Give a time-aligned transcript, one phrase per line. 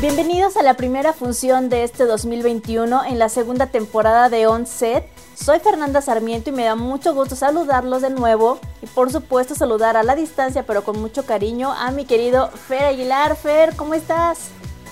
[0.00, 5.04] Bienvenidos a la primera función de este 2021 en la segunda temporada de On Set.
[5.34, 9.98] Soy Fernanda Sarmiento y me da mucho gusto saludarlos de nuevo y por supuesto saludar
[9.98, 13.36] a la distancia pero con mucho cariño a mi querido Fer Aguilar.
[13.36, 14.48] Fer, ¿cómo estás?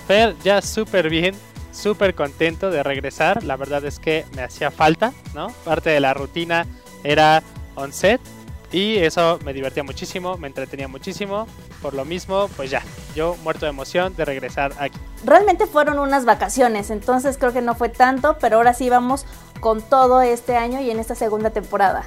[0.06, 1.34] Fer, ya súper bien,
[1.72, 3.42] súper contento de regresar.
[3.44, 5.48] La verdad es que me hacía falta, ¿no?
[5.64, 6.66] Parte de la rutina
[7.02, 7.42] era
[7.76, 8.20] On Set
[8.70, 11.46] y eso me divertía muchísimo, me entretenía muchísimo.
[11.80, 12.82] Por lo mismo, pues ya,
[13.14, 14.98] yo muerto de emoción de regresar aquí.
[15.24, 19.24] Realmente fueron unas vacaciones, entonces creo que no fue tanto, pero ahora sí vamos
[19.60, 22.04] con todo este año y en esta segunda temporada.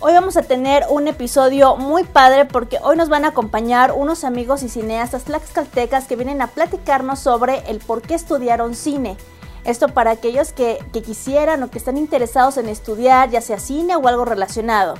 [0.00, 4.24] Hoy vamos a tener un episodio muy padre porque hoy nos van a acompañar unos
[4.24, 9.16] amigos y cineastas tlaxcaltecas que vienen a platicarnos sobre el por qué estudiaron cine.
[9.64, 13.96] Esto para aquellos que, que quisieran o que están interesados en estudiar ya sea cine
[13.96, 14.94] o algo relacionado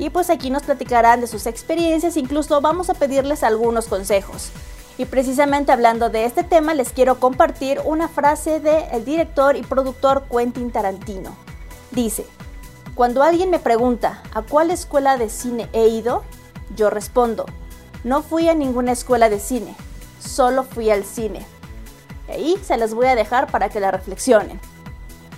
[0.00, 4.50] y pues aquí nos platicarán de sus experiencias, incluso vamos a pedirles algunos consejos.
[4.96, 10.24] Y precisamente hablando de este tema les quiero compartir una frase del director y productor
[10.30, 11.36] Quentin Tarantino.
[11.90, 12.24] Dice,
[12.94, 16.24] cuando alguien me pregunta a cuál escuela de cine he ido,
[16.74, 17.44] yo respondo,
[18.02, 19.76] no fui a ninguna escuela de cine,
[20.18, 21.44] solo fui al cine.
[22.26, 24.60] Y ahí se las voy a dejar para que la reflexionen.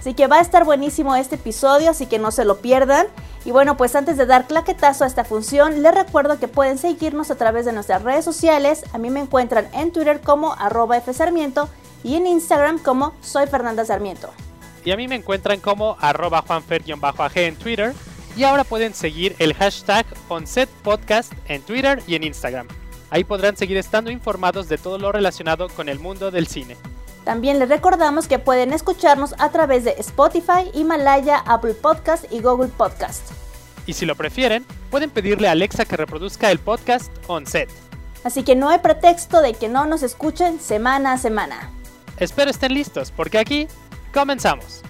[0.03, 3.06] Así que va a estar buenísimo este episodio, así que no se lo pierdan.
[3.45, 7.31] Y bueno, pues antes de dar claquetazo a esta función, les recuerdo que pueden seguirnos
[7.31, 8.83] a través de nuestras redes sociales.
[8.92, 11.69] A mí me encuentran en Twitter como arroba fsarmiento
[12.03, 14.28] y en Instagram como soy Fernanda Sarmiento.
[14.84, 17.95] Y a mí me encuentran como arroba juanfer-ag en Twitter.
[18.36, 22.67] Y ahora pueden seguir el hashtag OnSetPodcast en Twitter y en Instagram.
[23.08, 26.77] Ahí podrán seguir estando informados de todo lo relacionado con el mundo del cine.
[27.25, 32.69] También les recordamos que pueden escucharnos a través de Spotify, Himalaya, Apple Podcast y Google
[32.69, 33.31] Podcast.
[33.87, 37.69] Y si lo prefieren, pueden pedirle a Alexa que reproduzca el podcast on set.
[38.25, 41.70] Así que no hay pretexto de que no nos escuchen semana a semana.
[42.19, 43.67] Espero estén listos porque aquí
[44.12, 44.83] comenzamos.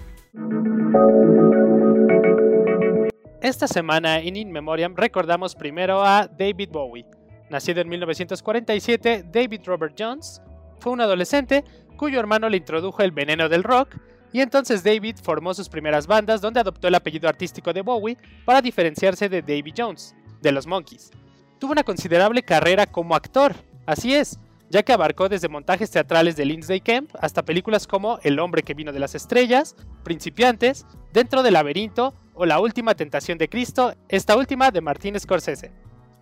[3.40, 7.06] Esta semana en In Memoriam recordamos primero a David Bowie.
[7.51, 10.40] Nacido en 1947, David Robert Jones
[10.79, 11.64] fue un adolescente
[11.97, 13.97] cuyo hermano le introdujo el veneno del rock,
[14.33, 18.63] y entonces David formó sus primeras bandas donde adoptó el apellido artístico de Bowie para
[18.63, 21.11] diferenciarse de Davy Jones, de los Monkeys.
[21.58, 23.55] Tuvo una considerable carrera como actor,
[23.86, 24.39] así es,
[24.70, 28.73] ya que abarcó desde montajes teatrales de Lindsay Kemp hasta películas como El hombre que
[28.73, 34.35] vino de las estrellas, Principiantes, Dentro del laberinto o La última tentación de Cristo, esta
[34.35, 35.70] última de Martin Scorsese.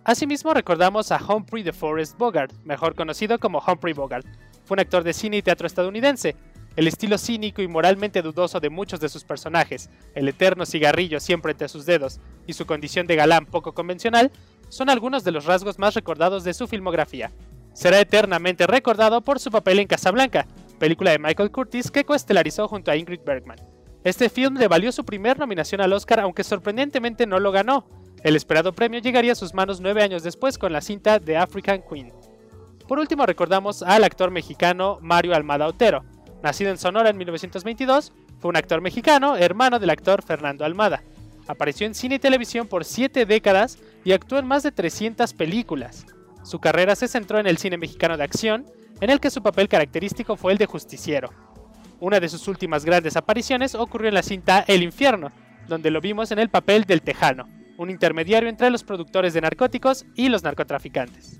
[0.03, 4.25] Asimismo recordamos a Humphrey de Forest Bogart, mejor conocido como Humphrey Bogart,
[4.65, 6.35] fue un actor de cine y teatro estadounidense.
[6.75, 11.51] El estilo cínico y moralmente dudoso de muchos de sus personajes, el eterno cigarrillo siempre
[11.51, 14.31] entre sus dedos y su condición de galán poco convencional,
[14.69, 17.29] son algunos de los rasgos más recordados de su filmografía.
[17.73, 20.47] Será eternamente recordado por su papel en Casablanca,
[20.79, 23.59] película de Michael Curtis que coestelarizó junto a Ingrid Bergman.
[24.03, 27.85] Este film le valió su primer nominación al Oscar, aunque sorprendentemente no lo ganó.
[28.23, 31.81] El esperado premio llegaría a sus manos nueve años después con la cinta The African
[31.81, 32.13] Queen.
[32.87, 36.03] Por último recordamos al actor mexicano Mario Almada Otero.
[36.43, 41.01] Nacido en Sonora en 1922, fue un actor mexicano, hermano del actor Fernando Almada.
[41.47, 46.05] Apareció en cine y televisión por siete décadas y actuó en más de 300 películas.
[46.43, 48.67] Su carrera se centró en el cine mexicano de acción,
[48.99, 51.31] en el que su papel característico fue el de justiciero.
[51.99, 55.31] Una de sus últimas grandes apariciones ocurrió en la cinta El infierno,
[55.67, 57.47] donde lo vimos en el papel del Tejano,
[57.81, 61.39] un intermediario entre los productores de narcóticos y los narcotraficantes.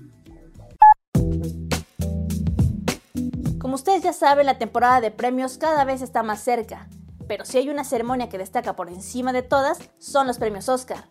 [3.58, 6.88] Como ustedes ya saben, la temporada de premios cada vez está más cerca,
[7.28, 11.04] pero si hay una ceremonia que destaca por encima de todas, son los premios Oscar.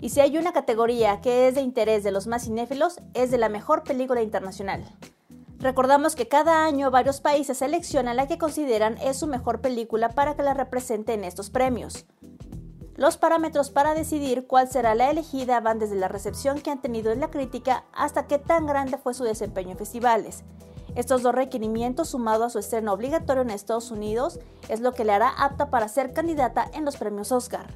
[0.00, 3.38] Y si hay una categoría que es de interés de los más cinéfilos, es de
[3.38, 4.82] la mejor película internacional.
[5.58, 10.34] Recordamos que cada año varios países seleccionan la que consideran es su mejor película para
[10.34, 12.04] que la represente en estos premios.
[13.02, 17.10] Los parámetros para decidir cuál será la elegida van desde la recepción que han tenido
[17.10, 20.44] en la crítica hasta qué tan grande fue su desempeño en festivales,
[20.94, 24.38] estos dos requerimientos, sumado a su estreno obligatorio en Estados Unidos,
[24.68, 27.74] es lo que le hará apta para ser candidata en los premios Oscar.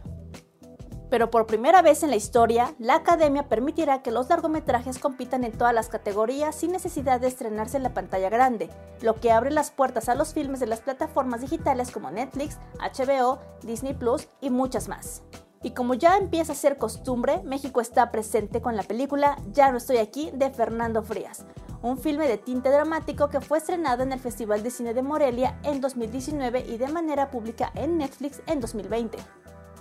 [1.09, 5.53] Pero por primera vez en la historia, la Academia permitirá que los largometrajes compitan en
[5.53, 8.71] todas las categorías sin necesidad de estrenarse en la pantalla grande,
[9.03, 13.39] lo que abre las puertas a los filmes de las plataformas digitales como Netflix, HBO,
[13.63, 15.23] Disney Plus y muchas más.
[15.63, 19.79] Y como ya empieza a ser costumbre, México está presente con la película Ya no
[19.79, 21.47] estoy aquí de Fernando Frías,
[21.83, 25.59] un filme de tinte dramático que fue estrenado en el Festival de Cine de Morelia
[25.63, 29.19] en 2019 y de manera pública en Netflix en 2020.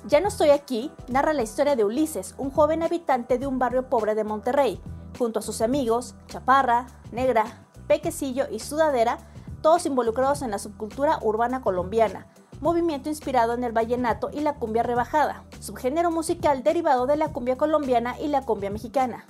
[0.07, 3.89] Ya no estoy aquí narra la historia de Ulises, un joven habitante de un barrio
[3.89, 4.79] pobre de Monterrey.
[5.17, 9.17] Junto a sus amigos, Chaparra, Negra, Pequecillo y Sudadera,
[9.63, 12.27] todos involucrados en la subcultura urbana colombiana,
[12.61, 17.57] movimiento inspirado en el vallenato y la cumbia rebajada, subgénero musical derivado de la cumbia
[17.57, 19.25] colombiana y la cumbia mexicana.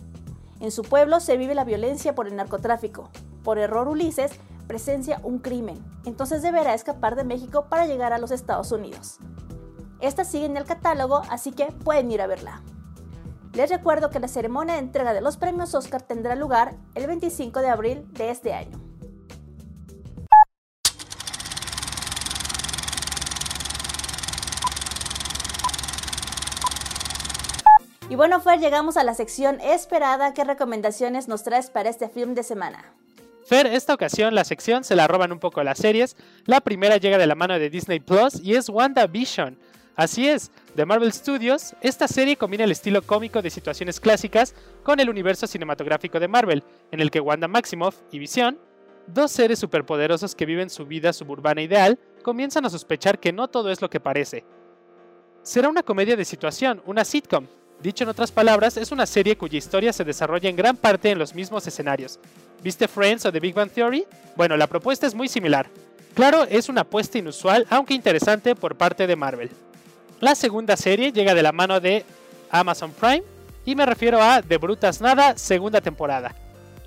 [0.59, 3.11] En su pueblo se vive la violencia por el narcotráfico.
[3.45, 4.33] Por error Ulises
[4.67, 9.19] presencia un crimen, entonces deberá escapar de México para llegar a los Estados Unidos.
[9.99, 12.61] Esta sigue en el catálogo, así que pueden ir a verla.
[13.53, 17.61] Les recuerdo que la ceremonia de entrega de los premios Oscar tendrá lugar el 25
[17.61, 18.77] de abril de este año.
[28.07, 30.33] Y bueno, Fer, llegamos a la sección esperada.
[30.33, 32.93] ¿Qué recomendaciones nos traes para este film de semana?
[33.45, 36.15] Fer, esta ocasión la sección se la roban un poco las series.
[36.45, 39.57] La primera llega de la mano de Disney Plus y es WandaVision.
[39.95, 44.53] Así es, de Marvel Studios, esta serie combina el estilo cómico de situaciones clásicas
[44.83, 48.59] con el universo cinematográfico de Marvel, en el que Wanda Maximoff y Vision,
[49.07, 53.71] dos seres superpoderosos que viven su vida suburbana ideal, comienzan a sospechar que no todo
[53.71, 54.43] es lo que parece.
[55.43, 57.45] Será una comedia de situación, una sitcom,
[57.81, 61.19] Dicho en otras palabras, es una serie cuya historia se desarrolla en gran parte en
[61.19, 62.19] los mismos escenarios.
[62.63, 64.05] ¿Viste Friends o The Big Bang Theory?
[64.35, 65.69] Bueno, la propuesta es muy similar.
[66.13, 69.51] Claro, es una apuesta inusual, aunque interesante por parte de Marvel.
[70.21, 72.05] La segunda serie llega de la mano de
[72.49, 73.23] Amazon Prime
[73.65, 76.33] y me refiero a De Brutas Nada, segunda temporada.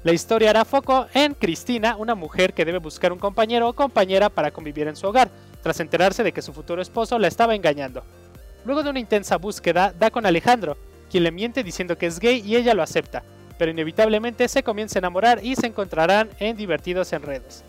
[0.02, 4.30] La historia hará foco en Cristina, una mujer que debe buscar un compañero o compañera
[4.30, 5.28] para convivir en su hogar,
[5.62, 8.02] tras enterarse de que su futuro esposo la estaba engañando.
[8.64, 10.78] Luego de una intensa búsqueda, da con Alejandro,
[11.10, 13.24] quien le miente diciendo que es gay y ella lo acepta,
[13.58, 17.62] pero inevitablemente se comienza a enamorar y se encontrarán en divertidos enredos.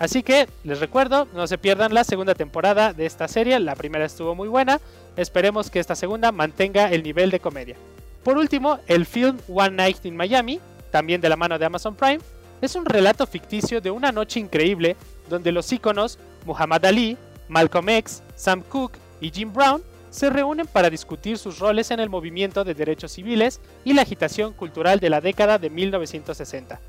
[0.00, 4.06] Así que les recuerdo, no se pierdan la segunda temporada de esta serie, la primera
[4.06, 4.80] estuvo muy buena,
[5.14, 7.76] esperemos que esta segunda mantenga el nivel de comedia.
[8.24, 10.58] Por último, el film One Night in Miami,
[10.90, 12.20] también de la mano de Amazon Prime,
[12.62, 14.96] es un relato ficticio de una noche increíble
[15.28, 17.18] donde los íconos Muhammad Ali,
[17.48, 22.08] Malcolm X, Sam Cooke y Jim Brown se reúnen para discutir sus roles en el
[22.08, 26.80] movimiento de derechos civiles y la agitación cultural de la década de 1960.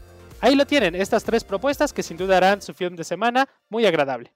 [0.44, 3.86] Ahí lo tienen, estas tres propuestas que sin duda harán su film de semana muy
[3.86, 4.34] agradable.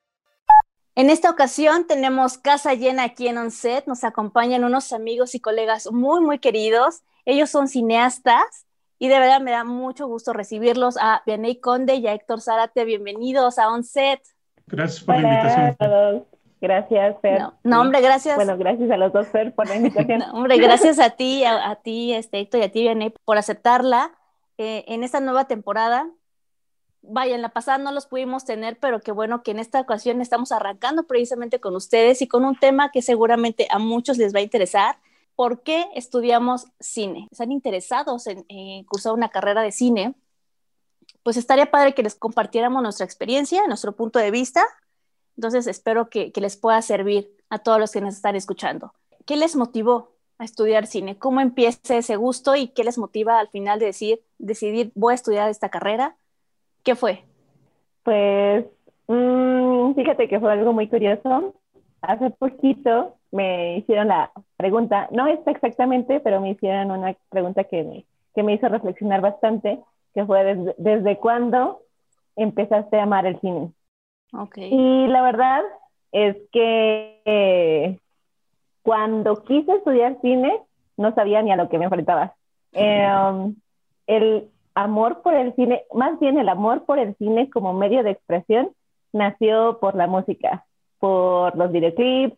[0.94, 5.92] En esta ocasión tenemos casa llena aquí en Onset, nos acompañan unos amigos y colegas
[5.92, 7.02] muy, muy queridos.
[7.26, 8.68] Ellos son cineastas
[9.00, 12.86] y de verdad me da mucho gusto recibirlos a Vianey Conde y a Héctor Zárate.
[12.86, 14.22] Bienvenidos a Onset.
[14.68, 16.26] Gracias por la invitación.
[16.62, 17.42] Gracias, Fer.
[17.64, 18.36] No, hombre, gracias.
[18.36, 20.22] Bueno, gracias a los dos, Fer, por la invitación.
[20.34, 24.12] hombre, gracias a ti, a, ti, este, Héctor, y a ti, Vianney, por aceptarla
[24.58, 26.10] eh, en esta nueva temporada.
[27.02, 30.22] Vaya, en la pasada no los pudimos tener, pero qué bueno que en esta ocasión
[30.22, 34.40] estamos arrancando precisamente con ustedes y con un tema que seguramente a muchos les va
[34.40, 34.98] a interesar.
[35.36, 37.28] ¿Por qué estudiamos cine?
[37.32, 40.16] ¿Están interesados en cursar una carrera de cine?
[41.24, 44.66] Pues estaría padre que les compartiéramos nuestra experiencia, nuestro punto de vista,
[45.38, 48.94] entonces espero que, les pueda servir a todos los que nos están escuchando.
[49.26, 51.18] ¿Qué les motivó a estudiar cine?
[51.18, 55.16] ¿Cómo empieza ese gusto y qué les motiva al final de decir, decidir voy a
[55.16, 56.16] estudiar esta carrera?
[56.84, 57.24] ¿Qué fue?
[58.04, 58.66] Pues
[59.08, 61.56] mm, fíjate que fue algo muy curioso.
[62.02, 67.84] Hace poquito me hicieron la pregunta, no está exactamente, pero me hicieron una pregunta que
[67.84, 69.80] me, que me hizo reflexionar bastante,
[70.14, 71.82] que fue desde, desde cuándo
[72.36, 73.72] empezaste a amar el cine.
[74.58, 75.64] Y la verdad
[76.12, 78.00] es que eh,
[78.86, 80.62] cuando quise estudiar cine,
[80.96, 82.36] no sabía ni a lo que me enfrentaba.
[82.72, 83.56] Em,
[84.06, 88.12] el amor por el cine, más bien el amor por el cine como medio de
[88.12, 88.70] expresión,
[89.12, 90.66] nació por la música,
[91.00, 92.38] por los videoclips,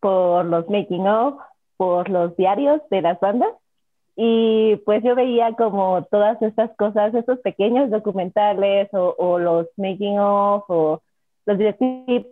[0.00, 1.34] por los making of,
[1.76, 3.50] por los diarios de las bandas.
[4.16, 10.18] Y pues yo veía como todas estas cosas, estos pequeños documentales o, o los making
[10.18, 11.02] of o
[11.44, 12.28] los videoclips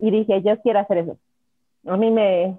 [0.00, 1.16] y dije, yo quiero hacer eso.
[1.86, 2.58] A mí me...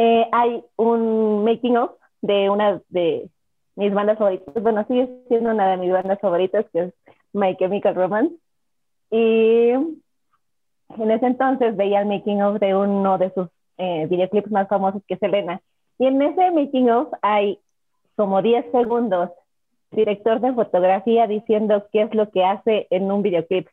[0.00, 1.90] Eh, hay un making of
[2.22, 3.28] de una de
[3.74, 6.94] mis bandas favoritas, bueno, sigue siendo una de mis bandas favoritas, que es
[7.32, 8.36] My Chemical Romance.
[9.10, 14.68] Y en ese entonces veía el making of de uno de sus eh, videoclips más
[14.68, 15.60] famosos, que es Elena.
[15.98, 17.58] Y en ese making of hay
[18.14, 19.30] como 10 segundos
[19.90, 23.66] director de fotografía diciendo qué es lo que hace en un videoclip.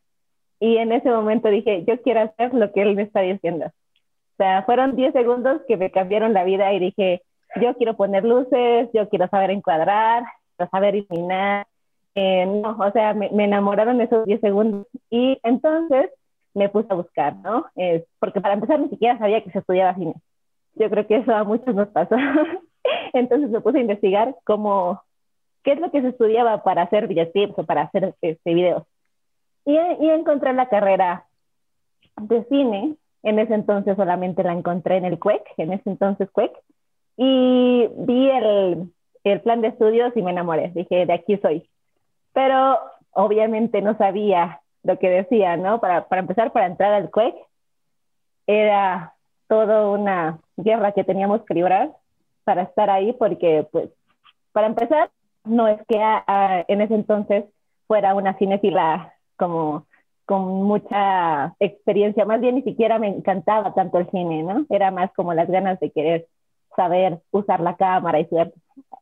[0.60, 3.72] Y en ese momento dije, yo quiero hacer lo que él me está diciendo.
[4.36, 7.22] O sea, fueron 10 segundos que me cambiaron la vida y dije,
[7.62, 10.26] yo quiero poner luces, yo quiero saber encuadrar,
[10.58, 11.66] quiero saber iluminar.
[12.16, 14.88] Eh, no, o sea, me, enamoraron esos 10 segundos.
[15.10, 16.10] Y entonces
[16.54, 17.66] me puse a buscar, ¿no?
[18.20, 20.16] porque para empezar ni siquiera sabía que se estudiaba cine.
[20.74, 22.16] Yo creo que eso a muchos nos pasó.
[23.14, 25.02] entonces me puse a investigar cómo,
[25.64, 28.84] qué es lo que se estudiaba para hacer videoclips o para hacer este, videos.
[29.64, 31.26] y, y encontré la carrera
[32.18, 32.98] de cine.
[33.26, 36.52] En ese entonces solamente la encontré en el CUEC, en ese entonces CUEC,
[37.18, 40.72] y vi el, el plan de estudios y me enamoré.
[40.76, 41.68] Dije, de aquí soy.
[42.34, 42.80] Pero
[43.14, 45.80] obviamente no sabía lo que decía, ¿no?
[45.82, 47.36] Para, para empezar, para entrar al CUEC,
[48.46, 49.16] era
[49.48, 51.94] toda una guerra que teníamos que librar
[52.44, 53.90] para estar ahí, porque, pues,
[54.52, 55.10] para empezar,
[55.44, 56.00] no es que
[56.68, 57.46] en ese entonces
[57.88, 59.88] fuera una cinéfila como
[60.26, 64.66] con mucha experiencia, más bien ni siquiera me encantaba tanto el cine, ¿no?
[64.70, 66.28] Era más como las ganas de querer
[66.76, 68.54] saber usar la cámara y saber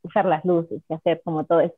[0.04, 1.76] usar las luces y hacer como todo eso.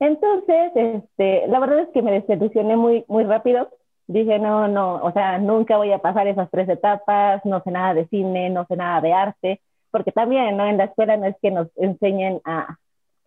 [0.00, 3.70] Entonces, este, la verdad es que me desilusioné muy, muy rápido.
[4.06, 7.94] Dije, no, no, o sea, nunca voy a pasar esas tres etapas, no sé nada
[7.94, 10.66] de cine, no sé nada de arte, porque también, ¿no?
[10.66, 12.76] En la escuela no es que nos enseñen a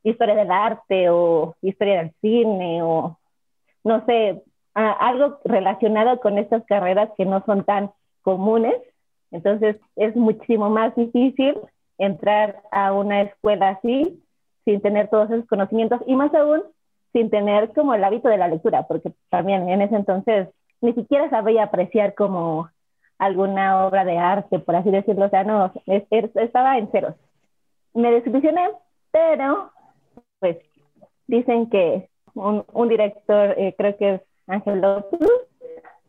[0.04, 3.18] historia del arte o historia del cine o,
[3.84, 4.44] no sé,
[4.78, 7.92] algo relacionado con estas carreras que no son tan
[8.22, 8.76] comunes.
[9.32, 11.58] Entonces, es muchísimo más difícil
[11.98, 14.24] entrar a una escuela así
[14.66, 16.62] sin tener todos esos conocimientos y más aún
[17.12, 20.50] sin tener como el hábito de la lectura, porque también en ese entonces
[20.82, 22.70] ni siquiera sabía apreciar como
[23.18, 27.16] alguna obra de arte, por así decirlo, o sea, no, estaba en ceros.
[27.96, 28.70] Me desilusioné,
[29.10, 29.72] pero
[30.40, 30.58] pues
[31.26, 35.20] dicen que un, un director, eh, creo que es López,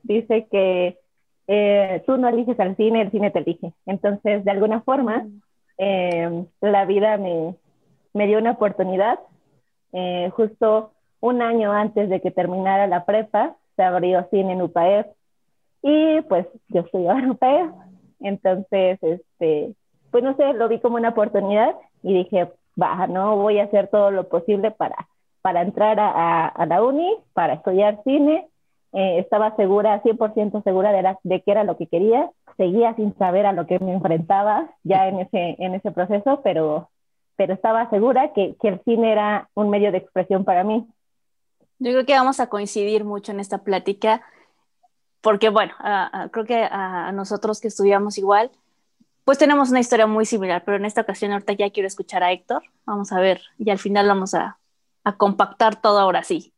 [0.03, 0.99] dice que
[1.47, 3.73] eh, tú no eliges al cine, el cine te elige.
[3.87, 5.27] Entonces, de alguna forma,
[5.79, 7.55] eh, la vida me,
[8.15, 9.19] me, dio una oportunidad.
[10.33, 15.07] justo un año antes de que terminara la prepa, se abrió cine en UPAEP
[15.83, 17.71] y pues yo estudiaba en UPAEP.
[18.21, 19.75] Entonces, este,
[20.11, 23.37] pues no sé, lo vi como una oportunidad y dije, baja, ¿no?
[23.37, 25.09] Voy a hacer todo lo posible para,
[25.49, 28.47] para entrar a, a, la uni, para estudiar cine.
[28.93, 32.31] Eh, estaba segura, 100% segura de, de qué era lo que quería.
[32.59, 36.91] Seguía sin saber a lo que me enfrentaba ya en ese, en ese proceso, pero,
[37.37, 40.87] pero estaba segura que, que el cine era un medio de expresión para mí.
[41.79, 44.21] Yo creo que vamos a coincidir mucho en esta plática,
[45.23, 45.73] porque bueno,
[46.31, 48.51] creo que a, nosotros que estudiamos igual,
[49.25, 52.33] pues tenemos una historia muy similar, pero en esta ocasión ahorita ya quiero escuchar a
[52.33, 54.59] Héctor, vamos a ver, y al final vamos a,
[55.09, 56.53] a compactar todo ahora sí.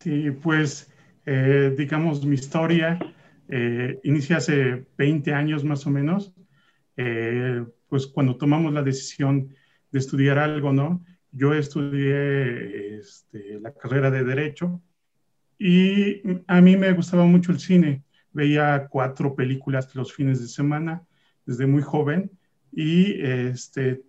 [0.00, 0.90] Sí, pues
[1.26, 2.98] eh, digamos mi historia
[3.48, 6.32] eh, inicia hace 20 años más o menos,
[6.96, 9.54] eh, pues cuando tomamos la decisión
[9.90, 11.04] de estudiar algo, ¿no?
[11.32, 14.80] Yo estudié este, la carrera de Derecho
[15.58, 18.04] y a mí me gustaba mucho el cine.
[18.32, 21.02] Veía cuatro películas los fines de semana
[21.44, 22.30] desde muy joven
[22.72, 24.02] y este,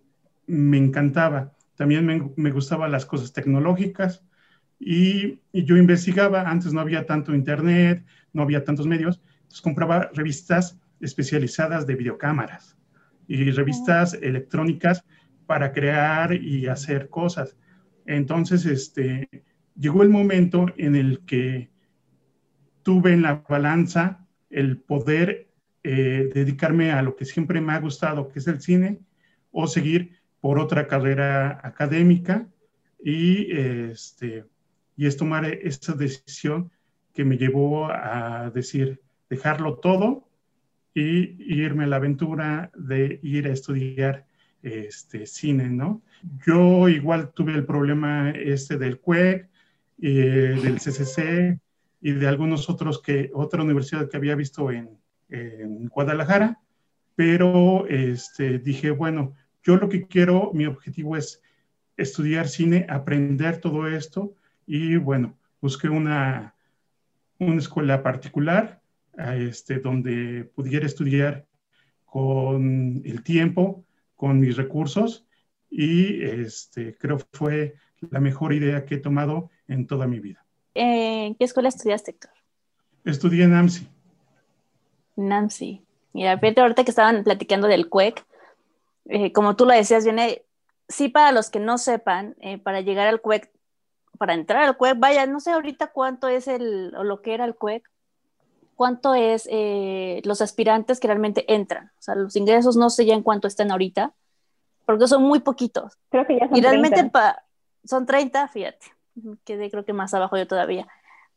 [0.46, 1.52] me encantaba.
[1.82, 4.24] También me, me gustaban las cosas tecnológicas
[4.78, 6.48] y, y, yo investigaba.
[6.48, 9.20] Antes no había tanto internet, no había tantos medios.
[9.40, 12.78] Entonces compraba revistas especializadas de videocámaras
[13.26, 15.04] y revistas electrónicas
[15.46, 17.56] para crear y hacer cosas.
[18.06, 19.28] Entonces, este,
[19.74, 21.68] llegó el momento en el que
[22.84, 25.48] tuve en la balanza el poder
[25.82, 29.00] eh, dedicarme a lo que siempre me ha gustado, que es el cine,
[29.50, 32.48] o seguir por otra carrera académica
[33.02, 34.44] y, este,
[34.96, 36.70] y es tomar esa decisión
[37.14, 40.28] que me llevó a decir, dejarlo todo
[40.94, 44.26] y irme a la aventura de ir a estudiar
[44.62, 46.02] este, cine, ¿no?
[46.44, 49.48] Yo igual tuve el problema este del CUEC,
[50.02, 51.60] eh, del CCC
[52.00, 54.90] y de algunos otros que, otra universidad que había visto en,
[55.28, 56.58] en Guadalajara,
[57.14, 61.40] pero este, dije, bueno, yo lo que quiero, mi objetivo es
[61.96, 64.34] estudiar cine, aprender todo esto
[64.66, 66.54] y bueno, busqué una,
[67.38, 68.80] una escuela particular
[69.16, 71.46] este, donde pudiera estudiar
[72.04, 73.84] con el tiempo,
[74.16, 75.26] con mis recursos
[75.70, 77.74] y este, creo que fue
[78.10, 80.44] la mejor idea que he tomado en toda mi vida.
[80.74, 82.30] ¿En qué escuela estudiaste, Héctor?
[83.04, 83.88] Estudié en NAMSI.
[85.16, 85.82] NAMSI.
[86.12, 88.24] Mira, fíjate ahorita que estaban platicando del CUEC,
[89.06, 90.44] eh, como tú lo decías, viene,
[90.88, 93.50] sí para los que no sepan, eh, para llegar al CUEC,
[94.18, 97.44] para entrar al CUEC, vaya, no sé ahorita cuánto es el, o lo que era
[97.44, 97.88] el CUEC,
[98.76, 101.92] cuánto es eh, los aspirantes que realmente entran.
[101.98, 104.12] O sea, los ingresos no sé ya en cuánto están ahorita,
[104.86, 105.98] porque son muy poquitos.
[106.10, 107.10] Creo que ya son Y realmente
[107.84, 108.86] son 30, fíjate,
[109.44, 110.86] quedé creo que más abajo yo todavía.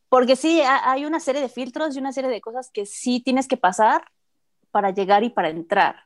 [0.10, 3.48] Porque sí, hay una serie de filtros y una serie de cosas que sí tienes
[3.48, 4.05] que pasar
[4.72, 6.04] para llegar y para entrar.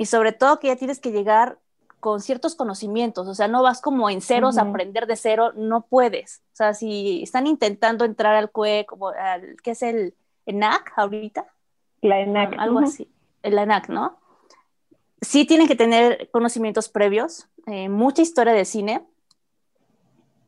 [0.00, 1.58] Y sobre todo que ya tienes que llegar
[2.00, 5.82] con ciertos conocimientos, o sea, no vas como en ceros a aprender de cero, no
[5.82, 6.40] puedes.
[6.54, 10.14] O sea, si están intentando entrar al CUE, como al, ¿qué es el
[10.46, 11.44] ENAC ahorita?
[12.00, 12.54] La ENAC.
[12.58, 13.10] algo así,
[13.42, 14.16] el ENAC, ¿no?
[15.20, 19.04] Sí tienen que tener conocimientos previos, eh, mucha historia de cine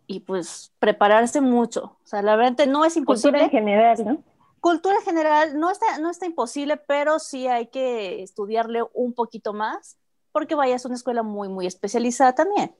[0.06, 1.98] y pues prepararse mucho.
[2.02, 3.38] O sea, la verdad no es imposible.
[3.38, 4.31] Cultura en general, ¿no?
[4.62, 9.98] Cultura general no está, no está imposible, pero sí hay que estudiarle un poquito más
[10.30, 12.72] porque vaya, es una escuela muy, muy especializada también.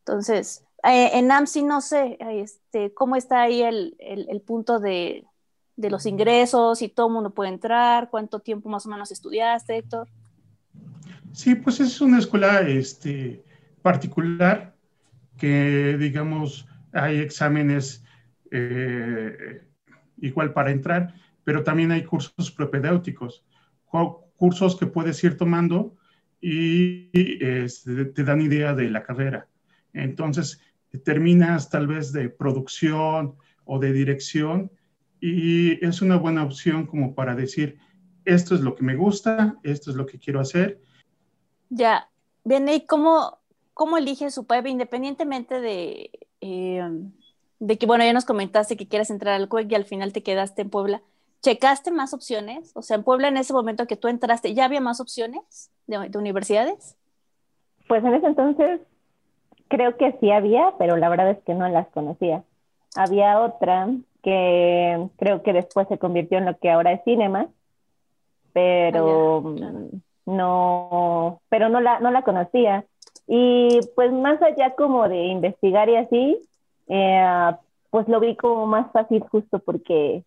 [0.00, 5.24] Entonces, eh, en AMSI no sé este, cómo está ahí el, el, punto de,
[5.76, 9.76] de, los ingresos, si todo el mundo puede entrar, cuánto tiempo más o menos estudiaste,
[9.76, 10.08] Héctor.
[11.32, 13.44] Sí, pues es una escuela este,
[13.82, 14.74] particular
[15.38, 18.02] que, digamos, hay exámenes
[18.50, 19.62] eh,
[20.18, 23.44] igual para entrar, pero también hay cursos propedéuticos,
[24.36, 25.96] cursos que puedes ir tomando
[26.40, 27.10] y
[27.44, 29.48] este, te dan idea de la carrera.
[29.92, 30.60] Entonces,
[31.04, 34.70] terminas tal vez de producción o de dirección
[35.20, 37.78] y es una buena opción como para decir,
[38.24, 40.80] esto es lo que me gusta, esto es lo que quiero hacer.
[41.68, 42.08] Ya,
[42.44, 43.38] bien, ¿y cómo,
[43.74, 46.90] cómo elige su PEP independientemente de, eh,
[47.58, 50.22] de que, bueno, ya nos comentaste que quieres entrar al CUEC y al final te
[50.22, 51.02] quedaste en Puebla?
[51.42, 52.72] ¿Checaste más opciones?
[52.74, 56.10] O sea, en Puebla en ese momento que tú entraste, ¿ya había más opciones de,
[56.18, 56.96] universidades?
[57.88, 58.80] Pues en ese entonces
[59.68, 62.44] creo que sí había, pero la verdad es que no las conocía.
[62.94, 63.88] Había otra
[64.22, 67.48] que creo que después se convirtió en lo que ahora es Cinema,
[68.52, 69.72] pero ah,
[70.26, 72.84] no, pero no la, no la conocía.
[73.26, 76.38] Y pues más allá como de investigar y así,
[76.88, 77.52] eh,
[77.90, 80.24] pues lo vi como más fácil justo porque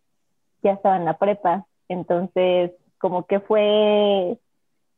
[0.63, 1.65] ya estaba en la prepa.
[1.89, 4.37] Entonces, como que fue,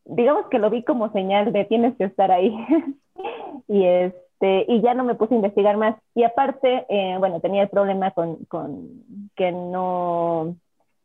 [0.06, 2.56] digamos que lo vi como señal de tienes que estar ahí.
[3.68, 5.96] y este, y ya no me puse a investigar más.
[6.14, 9.04] Y aparte, eh, bueno, tenía el problema con, con
[9.36, 10.56] que no,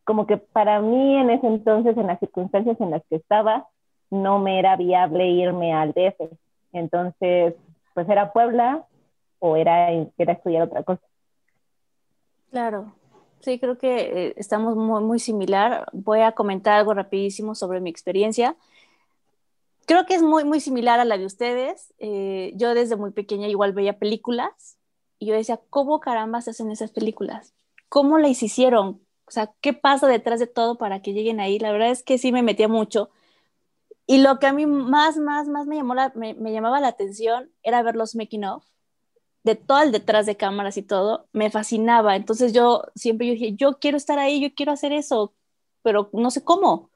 [0.04, 3.66] como que para mí en ese entonces, en las circunstancias en las que estaba,
[4.10, 6.32] no me era viable irme al DF.
[6.72, 7.54] Entonces,
[7.94, 8.84] pues era Puebla
[9.38, 11.02] o era, era estudiar otra cosa.
[12.50, 12.92] Claro,
[13.40, 15.86] Sí, creo que eh, estamos muy, muy similar.
[15.92, 18.56] Voy a comentar algo rapidísimo sobre mi experiencia.
[19.86, 21.94] Creo que es muy, muy similar a la de ustedes.
[21.98, 24.76] Eh, yo desde muy pequeña igual veía películas
[25.18, 27.54] y yo decía, ¿cómo caramba se hacen esas películas?
[27.88, 29.00] ¿Cómo las hicieron?
[29.26, 31.58] O sea, ¿qué pasa detrás de todo para que lleguen ahí?
[31.58, 33.10] La verdad es que sí me metía mucho.
[34.06, 37.50] Y lo que a mí más, más, más me, llamó me, me llamaba la atención
[37.62, 38.64] era ver los making of
[39.42, 42.16] de todo el detrás de cámaras y todo, me fascinaba.
[42.16, 45.34] Entonces yo siempre yo dije, yo quiero estar ahí, yo quiero hacer eso,
[45.82, 46.90] pero no sé cómo.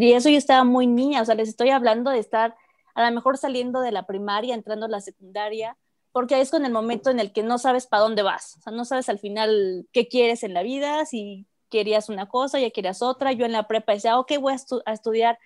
[0.00, 2.56] y eso yo estaba muy niña, o sea, les estoy hablando de estar
[2.94, 5.76] a lo mejor saliendo de la primaria, entrando a la secundaria,
[6.12, 8.72] porque es con el momento en el que no sabes para dónde vas, o sea,
[8.72, 13.02] no sabes al final qué quieres en la vida, si querías una cosa, ya querías
[13.02, 13.32] otra.
[13.32, 15.38] Yo en la prepa decía, ok, voy a, estudiar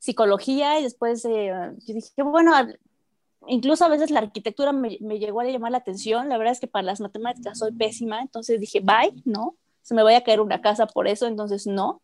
[0.00, 1.52] psicología y después eh,
[1.86, 2.52] yo dije, bueno,
[3.48, 6.28] incluso a veces la arquitectura me, llegó a llamar la atención.
[6.28, 10.02] La verdad es que para las matemáticas soy pésima, entonces dije, bye, no, se me
[10.02, 12.00] vaya a caer una casa por eso, entonces no.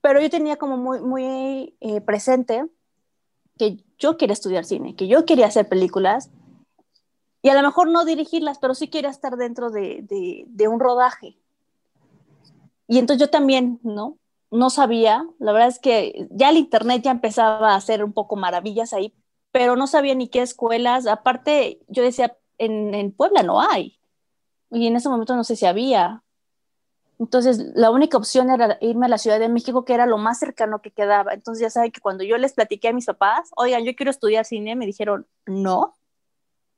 [0.00, 2.66] Pero yo tenía como muy, muy eh, presente
[3.58, 6.30] que yo quería estudiar cine, que yo quería hacer películas
[7.42, 10.80] y a lo mejor no dirigirlas, pero sí quería estar dentro de, de, de un
[10.80, 11.38] rodaje.
[12.88, 14.18] Y entonces yo también, ¿no?
[14.50, 18.36] No sabía, la verdad es que ya el internet ya empezaba a hacer un poco
[18.36, 19.12] maravillas ahí,
[19.56, 21.06] pero no sabía ni qué escuelas.
[21.06, 23.98] Aparte, yo decía, en, en Puebla no hay.
[24.70, 26.22] Y en ese momento no sé si había.
[27.18, 30.40] Entonces, la única opción era irme a la Ciudad de México, que era lo más
[30.40, 31.32] cercano que quedaba.
[31.32, 34.44] Entonces, ya saben que cuando yo les platiqué a mis papás, oigan, yo quiero estudiar
[34.44, 35.96] cine, me dijeron, no,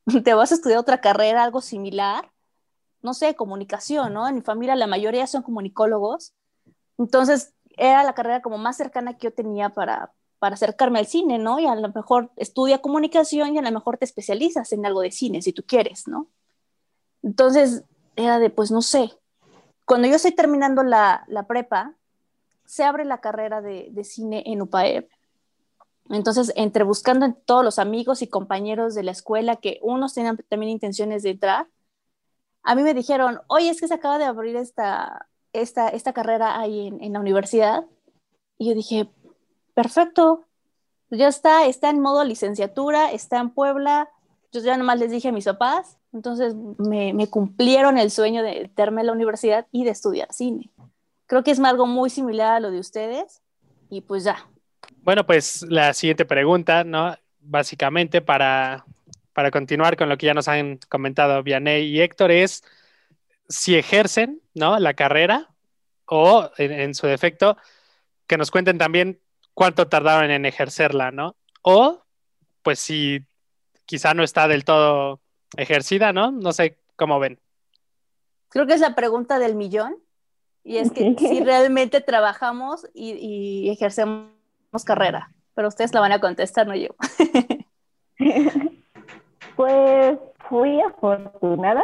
[0.23, 2.31] te vas a estudiar otra carrera, algo similar.
[3.03, 4.29] No sé, comunicación, ¿no?
[4.29, 6.33] En mi familia la mayoría son comunicólogos.
[6.97, 11.39] Entonces, era la carrera como más cercana que yo tenía para, para acercarme al cine,
[11.39, 11.59] ¿no?
[11.59, 15.11] Y a lo mejor estudia comunicación y a lo mejor te especializas en algo de
[15.11, 16.29] cine, si tú quieres, ¿no?
[17.23, 17.85] Entonces,
[18.17, 19.13] era de, pues no sé.
[19.85, 21.95] Cuando yo estoy terminando la, la prepa,
[22.65, 25.11] se abre la carrera de, de cine en UPAEP.
[26.11, 30.39] Entonces, entre buscando en todos los amigos y compañeros de la escuela, que unos tenían
[30.49, 31.69] también intenciones de entrar,
[32.63, 36.59] a mí me dijeron, oye, es que se acaba de abrir esta, esta, esta carrera
[36.59, 37.85] ahí en, en la universidad.
[38.59, 39.09] Y yo dije,
[39.79, 40.45] perfecto,
[41.09, 44.11] ya está, está en modo licenciatura, está en Puebla,
[44.51, 49.03] yo ya nomás les dije a mis papás, entonces me, cumplieron el sueño de meterme
[49.03, 50.73] a la universidad y de estudiar cine.
[51.27, 53.41] Creo que es algo muy similar a lo de ustedes
[53.89, 54.49] y pues ya.
[55.03, 57.15] Bueno, pues la siguiente pregunta, ¿no?
[57.39, 58.85] básicamente para,
[59.33, 62.65] para continuar con lo que ya nos han comentado Vianey y Héctor, es
[63.49, 64.77] si ejercen ¿no?
[64.81, 65.51] la carrera
[66.07, 67.57] o en, su defecto,
[68.27, 69.21] que nos cuenten también
[69.59, 71.35] cuánto tardaron en ejercerla, ¿no?
[71.63, 72.01] O
[72.63, 73.27] pues si
[73.87, 75.21] quizá no está del todo
[75.57, 76.31] ejercida, ¿no?
[76.31, 77.41] No sé cómo ven.
[78.51, 79.97] Creo que es la pregunta del millón.
[80.63, 84.31] Y es que si realmente trabajamos y, ejercemos
[84.85, 85.33] carrera.
[85.55, 86.91] Pero ustedes la van a contestar, no yo.
[89.57, 90.19] pues
[90.49, 91.83] fui afortunada.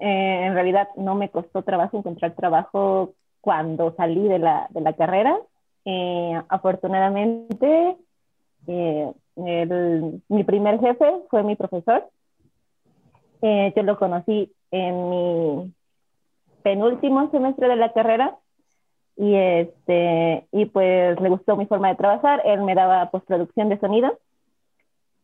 [0.00, 4.92] Eh, en realidad no me costó trabajo encontrar trabajo cuando salí de la, de la
[4.92, 5.38] carrera.
[5.84, 7.96] Eh, afortunadamente,
[8.66, 9.12] eh,
[10.28, 12.08] mi primer jefe fue mi profesor.
[13.42, 15.74] yo lo conocí en mi
[16.62, 18.36] penúltimo semestre de la carrera
[19.16, 23.78] y este y pues le gustó mi forma de trabajar él me daba postproducción de
[23.78, 24.18] sonido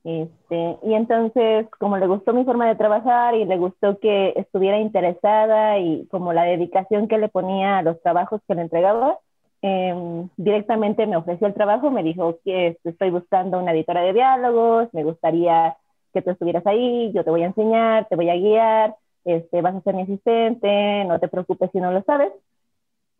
[0.05, 4.79] este, y entonces como le gustó mi forma de trabajar y le gustó que estuviera
[4.79, 9.19] interesada y como la dedicación que le ponía a los trabajos que le entregaba
[9.63, 14.13] em, directamente me ofreció el trabajo me dijo que este, estoy buscando una editora de
[14.13, 15.77] diálogos me gustaría
[16.13, 19.75] que tú estuvieras ahí yo te voy a enseñar te voy a guiar este, vas
[19.75, 22.33] a ser mi asistente, no te preocupes si no lo sabes.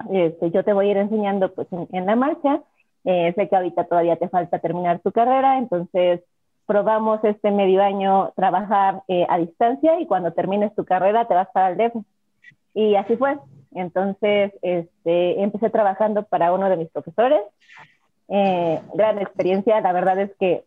[0.09, 2.63] Este, yo te voy a ir enseñando pues en, la marcha.
[3.05, 6.23] Eh, sé que ahorita todavía te falta terminar tu carrera, entonces
[6.65, 11.49] probamos este medio año trabajar eh, a distancia y cuando termines tu carrera te vas
[11.53, 11.95] para el DEF.
[12.75, 13.37] Y así fue.
[13.73, 17.41] Entonces este, empecé trabajando para uno de mis profesores.
[18.29, 20.65] Eh, gran experiencia, la verdad es que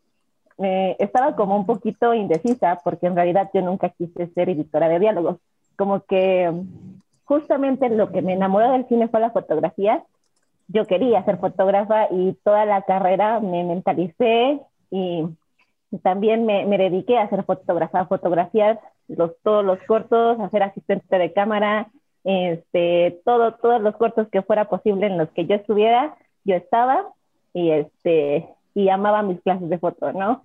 [0.62, 5.38] estaba como un poquito indecisa porque en realidad yo nunca quise ser editora de diálogos.
[5.78, 6.52] Como que
[7.24, 10.04] justamente lo que me enamoró del cine fue la fotografía.
[10.68, 14.60] Yo quería ser fotógrafa y toda la carrera me mentalicé
[14.92, 15.24] y
[16.02, 20.64] también me, me dediqué a ser fotógrafa, a fotografiar los, todos los cortos, a ser
[20.64, 21.88] asistente de cámara,
[22.24, 27.08] este, todo, todos los cortos que fuera posible en los que yo estuviera, yo estaba
[27.54, 30.44] y este, y amaba mis clases de foto, ¿no?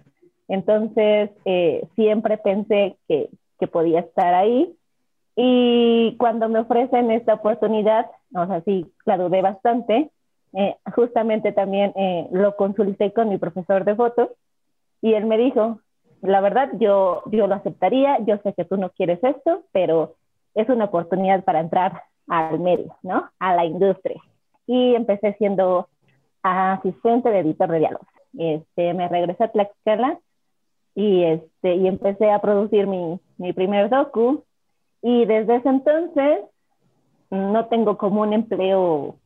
[0.48, 4.74] Entonces, eh, siempre pensé que, que, podía estar ahí.
[5.36, 10.10] Y cuando me ofrecen esta oportunidad, o sea, sí, la dudé bastante.
[10.56, 14.28] Eh, justamente también eh, lo consulté con mi profesor de fotos
[15.02, 15.80] y él me dijo,
[16.22, 20.14] la verdad, yo, yo lo aceptaría, yo sé que tú no quieres esto, pero
[20.54, 23.28] es una oportunidad para entrar al medio, ¿no?
[23.38, 24.20] A la industria.
[24.66, 25.88] Y empecé siendo
[26.42, 28.08] asistente de editor de diálogos.
[28.38, 30.18] Este, me regresé a Tlaxcala
[30.94, 34.44] y, este, y empecé a producir mi, mi primer docu.
[35.02, 36.40] Y desde ese entonces
[37.30, 39.16] no tengo como un empleo,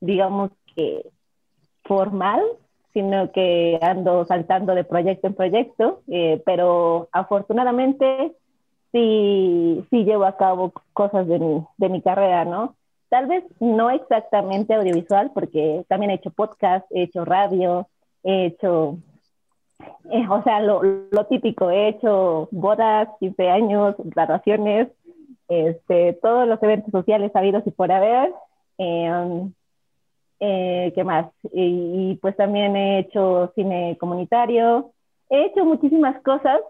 [0.00, 1.06] digamos que
[1.84, 2.42] formal,
[2.92, 8.32] sino que ando saltando de proyecto en proyecto, eh, pero afortunadamente
[8.92, 12.76] sí, sí llevo a cabo cosas de mi, de mi carrera, ¿no?
[13.08, 17.88] Tal vez no exactamente audiovisual, porque también he hecho podcast, he hecho radio,
[18.22, 18.96] he hecho,
[20.10, 20.80] eh, o sea, lo,
[21.28, 24.88] típico, he hecho bodas, 15 años, graduaciones,
[25.48, 28.32] este, todos los eventos sociales habidos y por haber.
[28.78, 29.52] Em,
[30.40, 31.26] eh, ¿Qué más?
[31.52, 34.92] Y, pues también he hecho cine comunitario.
[35.30, 36.60] He hecho muchísimas cosas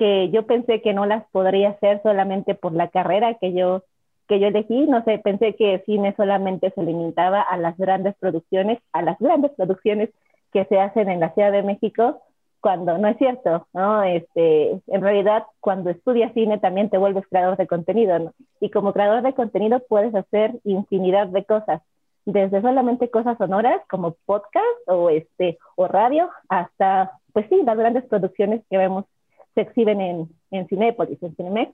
[0.00, 3.84] que yo pensé que no las podría hacer solamente por la carrera que yo
[4.28, 8.78] que yo elegí, no sé, pensé que cine solamente se limitaba a las grandes producciones,
[8.92, 10.08] a las grandes producciones
[10.52, 12.22] que se hacen en la Ciudad de México,
[12.60, 14.04] cuando no es cierto, ¿no?
[14.04, 18.32] Este, en realidad, cuando estudias cine también te vuelves creador de contenido, ¿no?
[18.60, 21.82] Y como creador de contenido puedes hacer infinidad de cosas,
[22.24, 28.04] desde solamente cosas sonoras como podcast o, este, o radio, hasta, pues sí, las grandes
[28.04, 29.06] producciones que vemos
[29.54, 31.72] se exhiben en, en Cinépolis, en Cinemex.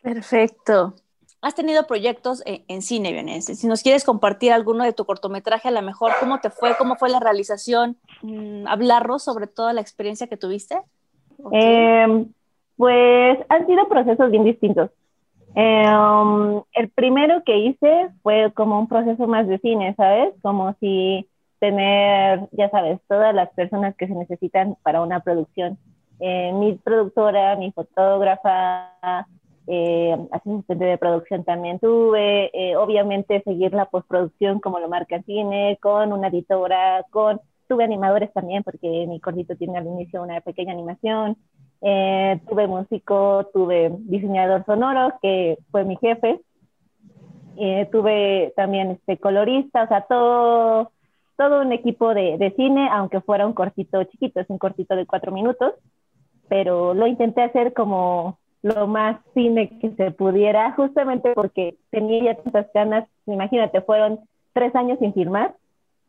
[0.00, 0.94] Perfecto.
[1.44, 3.44] Has tenido proyectos en, cine, Vienes.
[3.44, 6.74] Si nos quieres compartir alguno de tu cortometraje, a lo mejor, ¿cómo te fue?
[6.78, 7.98] ¿Cómo fue la realización?
[8.22, 10.80] Mm, ¿Hablarnos sobre toda la experiencia que tuviste?
[11.52, 12.32] Em,
[12.78, 14.90] pues han sido procesos bien distintos.
[15.54, 20.32] Em, el primero que hice fue como un proceso más de cine, ¿sabes?
[20.40, 21.28] Como si
[21.58, 25.78] tener, ya sabes, todas las personas que se necesitan para una producción.
[26.26, 29.26] Eh, mi productora, mi fotógrafa,
[29.66, 35.76] eh, asistente de producción también tuve, eh, obviamente seguir la postproducción como lo marca cine,
[35.82, 40.72] con una editora, con, tuve animadores también porque mi cortito tiene al inicio una pequeña
[40.72, 41.36] animación,
[41.82, 46.40] eh, tuve músico, tuve diseñador sonoro que fue mi jefe,
[47.92, 50.90] tuve también este colorista, o sea, todo,
[51.36, 55.30] todo un equipo de, cine, aunque fuera un cortito chiquito, es un cortito de cuatro
[55.30, 55.74] minutos,
[56.54, 62.34] pero lo intenté hacer como lo más cine que se pudiera, justamente porque tenía ya
[62.40, 64.20] tantas ganas, imagínate, fueron
[64.52, 65.56] tres años sin filmar,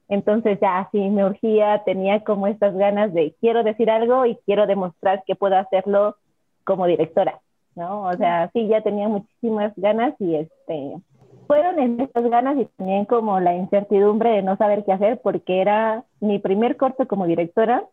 [0.08, 4.68] entonces ya sí me urgía, tenía como estas ganas de quiero decir algo y quiero
[4.68, 6.16] demostrar que puedo hacerlo
[6.64, 7.40] como directora,
[7.74, 8.04] ¿no?
[8.04, 10.98] O sea, sí, ya tenía muchísimas ganas y este,
[11.48, 16.04] fueron estas ganas y también como la incertidumbre de no saber qué hacer porque era
[16.20, 17.84] mi primer corto como directora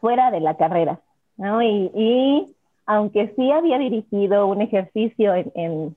[0.00, 1.00] fuera de la carrera,
[1.36, 1.62] ¿no?
[1.62, 2.54] Y,
[2.86, 5.96] aunque sí había dirigido un ejercicio en, en,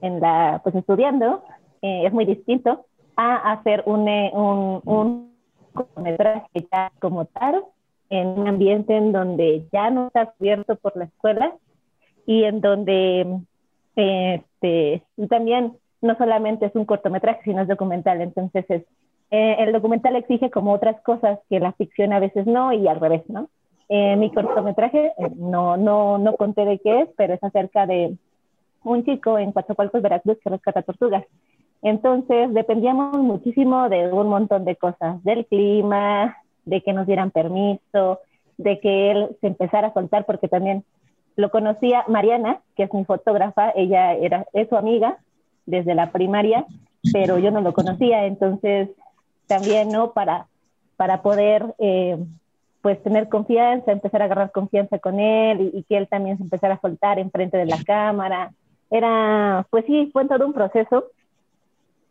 [0.00, 1.42] en la, pues estudiando,
[1.82, 5.34] eh, es muy distinto a hacer un, eh, un, un
[5.74, 7.62] cortometraje ya como tal
[8.08, 11.54] en un ambiente en donde ya no está cubierto por la escuela
[12.24, 13.42] y en donde
[13.96, 18.20] este, y también no solamente es un cortometraje, sino es documental.
[18.20, 18.82] Entonces, es,
[19.30, 23.00] eh, el documental exige como otras cosas que la ficción a veces no y al
[23.00, 23.48] revés, ¿no?
[23.88, 28.16] Eh, mi cortometraje, eh, no, no, no conté de qué es, pero es acerca de
[28.84, 31.24] un chico en Coatzacoalcos, Veracruz, que rescata tortugas.
[31.82, 38.20] Entonces, dependíamos muchísimo de un montón de cosas, del clima, de que nos dieran permiso,
[38.56, 40.84] de que él se empezara a soltar, porque también
[41.36, 45.18] lo conocía Mariana, que es mi fotógrafa, ella era, es su amiga,
[45.66, 46.66] desde la primaria,
[47.12, 48.90] pero yo no lo conocía, entonces
[49.46, 50.12] también, ¿no?
[50.12, 50.46] Para,
[50.96, 52.18] para poder, eh,
[52.82, 56.74] pues, tener confianza, empezar a agarrar confianza con él y, que él también se empezara
[56.74, 58.52] a soltar enfrente de la cámara.
[58.90, 61.06] Era, pues sí, fue todo un proceso,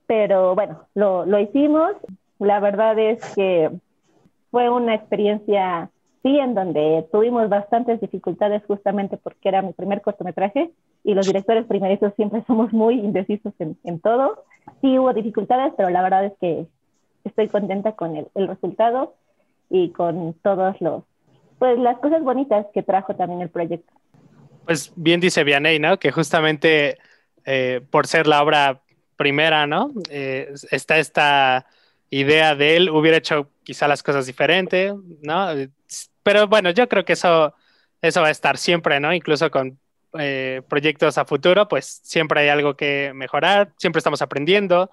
[0.08, 1.92] pero bueno, lo, lo hicimos.
[2.40, 3.70] La verdad es que
[4.50, 5.92] fue una experiencia
[6.24, 10.72] sí, en donde tuvimos bastantes dificultades justamente porque era mi primer cortometraje
[11.04, 14.44] y los directores primerizos siempre somos muy indecisos en, en, todo.
[14.82, 16.66] Sí hubo dificultades, pero la verdad es que
[17.24, 19.16] estoy contenta con el, el resultado
[19.72, 21.04] y con todos los,
[21.58, 23.92] pues las cosas bonitas que trajo también el proyecto.
[24.66, 25.98] Pues bien dice Vianney, ¿no?
[25.98, 26.98] Que justamente
[27.46, 28.82] eh, por ser la obra
[29.16, 29.92] primera, ¿no?
[30.10, 31.66] Eh, está esta
[32.10, 35.48] idea de él, hubiera hecho quizá las cosas diferentes, ¿no?
[36.24, 37.56] Pero bueno, yo creo que eso,
[38.02, 39.14] eso va a estar siempre, ¿no?
[39.14, 39.80] Incluso con
[40.20, 44.92] eh, proyectos a futuro, pues siempre hay algo que mejorar, siempre estamos aprendiendo.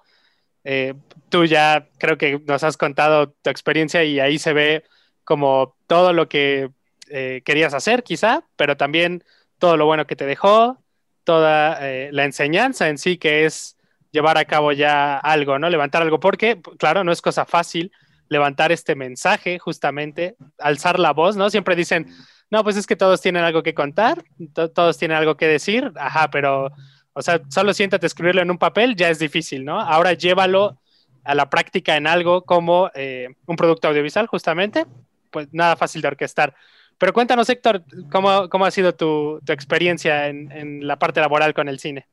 [0.63, 0.93] Eh,
[1.29, 4.83] tú ya creo que nos has contado tu experiencia y ahí se ve
[5.23, 6.69] como todo lo que
[7.09, 9.23] eh, querías hacer, quizá, pero también
[9.57, 10.77] todo lo bueno que te dejó,
[11.23, 11.79] toda
[12.11, 13.77] la enseñanza en sí que es
[14.11, 15.69] llevar a cabo ya algo, ¿no?
[15.69, 17.91] Levantar algo, porque, claro, no es cosa fácil
[18.29, 21.49] levantar este mensaje, justamente, alzar la voz, ¿no?
[21.49, 22.07] Siempre dicen,
[22.49, 26.29] no, pues es que todos tienen algo que contar, todos tienen algo que decir, ajá,
[26.29, 26.71] pero,
[27.13, 29.79] o sea, solo siéntate a escribirlo en un papel, ya es difícil, ¿no?
[29.79, 30.79] Ahora llévalo
[31.23, 34.85] a la práctica en algo como eh, un producto audiovisual, justamente,
[35.31, 36.55] pues nada fácil de orquestar.
[36.97, 41.53] Pero cuéntanos, Héctor, ¿cómo, cómo ha sido tu, tu experiencia en, en, la parte laboral
[41.53, 42.07] con el cine?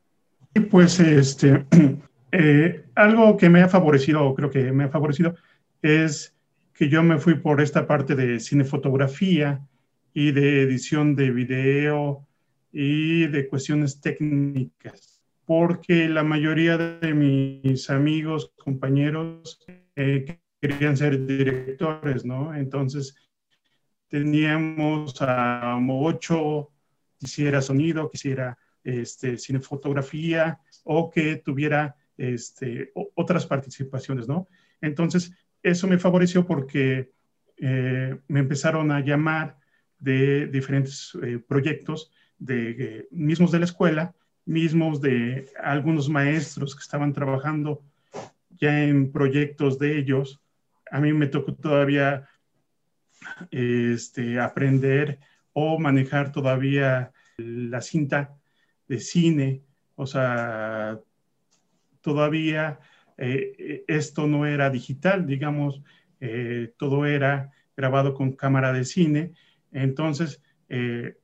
[0.69, 1.65] Pues este,
[2.31, 5.35] eh, algo que me ha favorecido, creo que me ha favorecido,
[5.81, 6.33] es
[6.73, 9.61] que yo me fui por esta parte de cinefotografía
[10.13, 12.26] y de edición de video
[12.79, 19.59] y de cuestiones técnicas, porque la mayoría de mis amigos, compañeros,
[19.95, 22.53] eh, querían ser directores, ¿no?
[22.53, 23.15] Entonces,
[24.09, 26.69] teníamos a ocho,
[27.17, 34.47] quisiera sonido, quisiera este, cinefotografía o que tuviera este, otras participaciones, ¿no?
[34.81, 35.31] Entonces,
[35.63, 37.09] eso me favoreció porque
[37.57, 39.57] eh, me empezaron a llamar
[39.97, 44.13] de diferentes eh, proyectos, de, eh, mismos de la escuela,
[44.45, 47.81] mismos de algunos maestros que estaban trabajando
[48.59, 50.41] ya en proyectos de ellos.
[50.91, 52.27] A mí me tocó todavía
[53.51, 55.19] este, aprender
[55.53, 58.35] o manejar todavía la cinta
[58.87, 59.61] de cine,
[59.95, 60.99] o sea,
[62.01, 62.79] todavía
[63.17, 65.81] eh, esto no era digital, digamos,
[66.19, 69.33] eh, todo era grabado con cámara de cine.
[69.71, 71.17] Entonces, eh,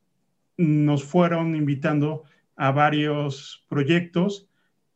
[0.57, 2.23] nos fueron invitando
[2.55, 4.47] a varios proyectos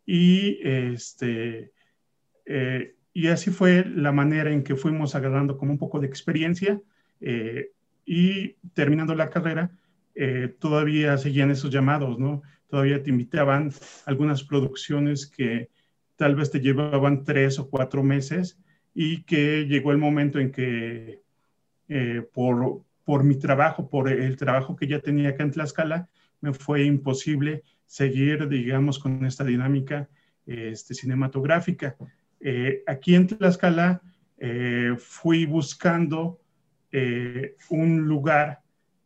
[0.06, 1.72] y, este,
[3.14, 6.82] y así fue la manera en que fuimos agarrando como un poco de experiencia
[8.06, 9.72] y terminando la carrera,
[10.60, 12.44] todavía seguían esos llamados, ¿no?
[12.70, 13.72] Todavía te invitaban
[14.06, 15.70] algunas producciones que
[16.18, 18.60] tal vez te llevaban tres o cuatro meses
[18.94, 21.22] y que llegó el momento en que
[21.88, 26.10] eh, por, por mi trabajo, por el trabajo que ya tenía acá en Tlaxcala,
[26.42, 30.10] me fue imposible seguir, digamos, con esta dinámica
[30.46, 31.96] este, cinematográfica.
[32.42, 34.02] Eh, aquí en Tlaxcala
[34.38, 36.42] eh, fui buscando
[37.70, 38.60] un lugar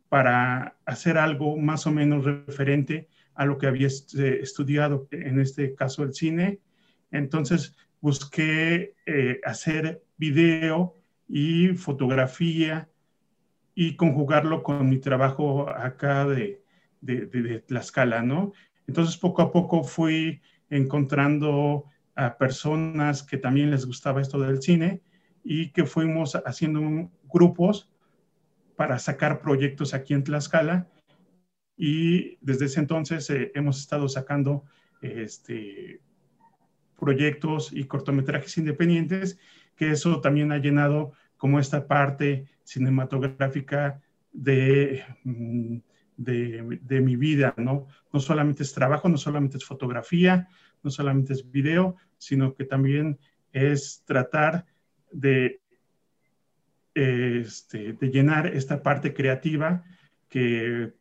[0.08, 6.02] para hacer algo más o menos referente a lo que había estudiado, en este caso
[6.02, 6.58] el cine.
[7.12, 8.94] Entonces busqué
[9.44, 10.96] hacer video
[11.28, 12.88] y fotografía
[13.74, 16.62] y conjugarlo con mi trabajo acá de,
[17.00, 18.52] de, de, Tlaxcala, ¿no?
[18.86, 25.00] Entonces poco a poco fui encontrando a personas que también les gustaba esto del cine
[25.42, 27.90] y que fuimos haciendo grupos
[28.76, 30.88] para sacar proyectos aquí en Tlaxcala
[31.76, 34.64] y desde ese entonces eh, hemos estado sacando
[35.00, 36.00] este,
[36.98, 39.38] proyectos y cortometrajes independientes,
[39.76, 44.00] que eso también ha llenado como esta parte cinematográfica
[44.32, 45.76] de, mm,
[46.16, 47.86] de, de, mi vida, ¿no?
[48.12, 50.48] No solamente es trabajo, no solamente es fotografía,
[50.82, 53.18] no solamente es video, sino que también
[53.52, 54.66] es tratar
[55.10, 55.60] de,
[56.94, 59.84] este, de llenar esta parte creativa
[60.28, 60.92] que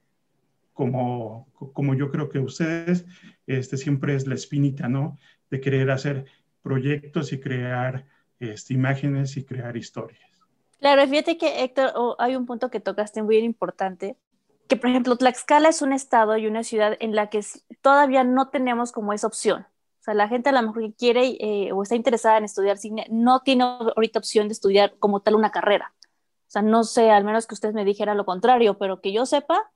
[0.73, 3.05] como, como yo creo que ustedes,
[3.45, 5.19] este, siempre es la espinita, ¿no?
[5.49, 6.25] De querer hacer
[6.61, 8.07] proyectos y crear
[8.39, 10.30] este, imágenes y crear historias.
[10.81, 14.17] Claro, fíjate que Héctor, oh, hay un punto que tocaste muy importante,
[14.67, 17.41] que por ejemplo Tlaxcala es un estado y una ciudad en la que
[17.81, 19.61] todavía no tenemos como esa opción.
[19.99, 22.79] O sea, la gente a lo mejor que quiere eh, o está interesada en estudiar
[22.79, 25.93] cine no tiene ahorita opción de estudiar como tal una carrera.
[26.47, 29.27] O sea, no sé, al menos que ustedes me dijeran lo contrario, pero que yo
[29.27, 29.71] sepa,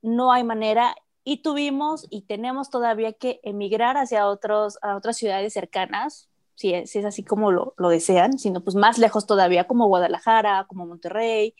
[0.00, 5.52] no hay manera y tuvimos y tenemos todavía que emigrar hacia otros, a otras ciudades
[5.52, 6.27] cercanas,
[6.58, 11.54] si es, así como lo, desean, sino pues más lejos todavía, como Guadalajara, como Monterrey.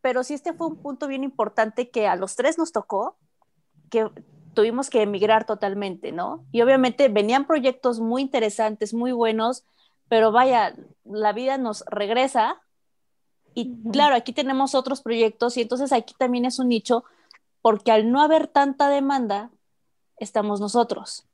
[0.00, 3.16] Pero sí este fue un punto bien importante que a los tres nos tocó,
[3.90, 4.08] que
[4.54, 6.46] tuvimos que emigrar totalmente, ¿no?
[6.52, 9.64] Y obviamente venían proyectos muy interesantes, muy buenos,
[10.08, 12.62] pero vaya, la vida nos regresa
[13.54, 17.02] y claro, aquí tenemos otros proyectos y entonces aquí también es un nicho
[17.60, 19.50] porque al no haber tanta demanda,
[20.18, 21.26] estamos nosotros.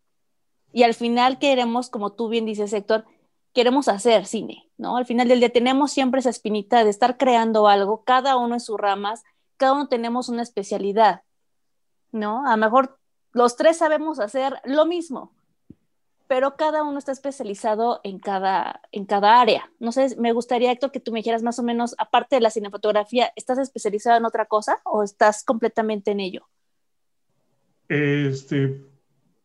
[0.73, 3.05] Y al final queremos, como tú bien dices, Héctor,
[3.53, 4.97] queremos hacer cine, ¿no?
[4.97, 8.61] Al final del día tenemos siempre esa espinita de estar creando algo, cada uno en
[8.61, 9.23] sus ramas,
[9.57, 11.23] cada uno tenemos una especialidad,
[12.13, 12.47] ¿no?
[12.47, 12.99] A lo mejor
[13.33, 15.33] los tres sabemos hacer lo mismo,
[16.29, 19.73] pero cada uno está especializado en cada, en cada área.
[19.81, 22.51] No sé, me gustaría, Héctor, que tú me dijeras más o menos, aparte de la
[22.51, 26.49] cinematografía, ¿estás especializado en otra cosa o estás completamente en ello?
[27.89, 28.81] Este,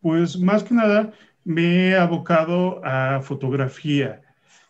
[0.05, 1.13] pues más que nada
[1.43, 4.21] me he abocado a fotografía.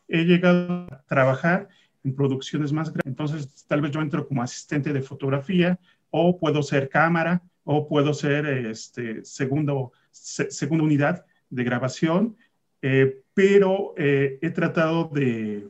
[0.08, 1.68] He llegado a trabajar
[2.06, 3.08] en producciones más grandes.
[3.08, 5.78] Entonces, tal vez yo entro como asistente de fotografía
[6.10, 12.38] o puedo ser cámara o puedo ser este, segundo, segunda unidad de grabación,
[12.82, 15.68] eh, pero eh, he tratado de,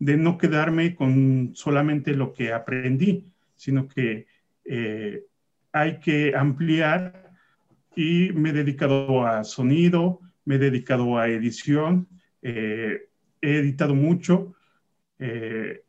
[0.00, 3.24] de, no quedarme con solamente lo que aprendí,
[3.56, 4.26] sino que
[4.66, 5.24] eh,
[5.72, 7.31] hay que ampliar
[7.94, 12.08] y me he dedicado a sonido, me he dedicado a edición,
[12.42, 13.08] eh,
[13.40, 14.54] he editado mucho.
[15.18, 15.84] Eh,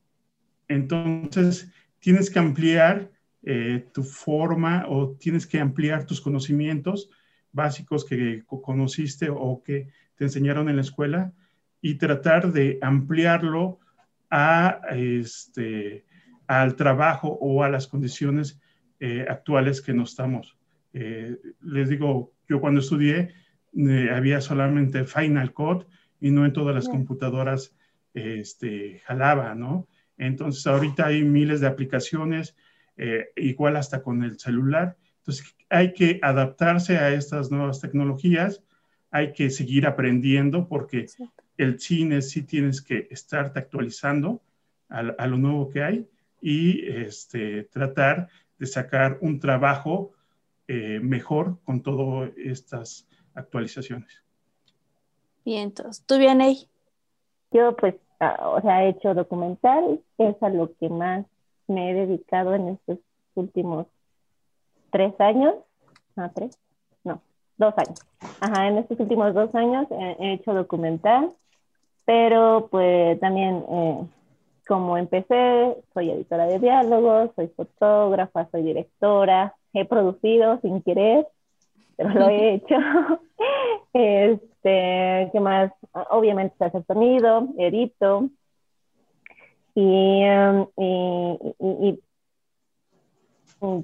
[0.68, 3.12] entonces, tienes que ampliar
[3.44, 7.10] eh, tu forma o tienes que ampliar tus conocimientos
[7.52, 11.34] básicos que conociste o que te enseñaron en la escuela
[11.82, 13.80] y tratar de ampliarlo
[14.30, 16.06] a, este,
[16.48, 18.60] al trabajo o a las condiciones
[19.28, 20.58] actuales que no estamos.
[20.94, 23.34] Eh, les digo, yo cuando estudié
[23.76, 25.88] eh, había solamente Final Cut
[26.22, 27.76] y no en todas las computadoras
[28.14, 29.88] este, jalaba, ¿no?
[30.18, 32.56] Entonces ahorita hay miles de aplicaciones,
[32.96, 34.96] eh, igual hasta con el celular.
[35.18, 38.64] Entonces hay que adaptarse a estas nuevas tecnologías,
[39.10, 41.08] hay que seguir aprendiendo porque
[41.58, 44.42] el cine sí tienes que estarte actualizando
[44.90, 46.08] a, a lo nuevo que hay
[46.42, 48.28] y este, tratar
[48.60, 50.14] de sacar un trabajo
[50.68, 54.24] eh, mejor con todas estas actualizaciones.
[55.46, 56.70] Bien, entonces, ¿tú bien ahí?
[57.52, 61.26] Yo pues, ah, o sea, he hecho documental, es a lo que más
[61.68, 63.00] me he dedicado en estos
[63.36, 63.88] últimos
[64.92, 65.56] tres años,
[66.16, 66.58] no, tres,
[67.04, 67.22] no,
[67.58, 68.00] dos años.
[68.40, 71.34] Ajá, en estos últimos dos años he, hecho documental,
[72.06, 74.08] pero pues también eh,
[74.68, 81.28] como empecé, soy editora de diálogos, soy fotógrafa, soy directora, he producido sin querer,
[81.98, 82.76] pero lo he hecho.
[83.94, 85.72] este, ¿qué más?
[86.10, 88.30] Obviamente se hace sonido, edito.
[89.76, 92.00] Y, um, y,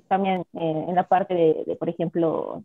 [0.07, 2.63] también eh, en la parte de, por ejemplo,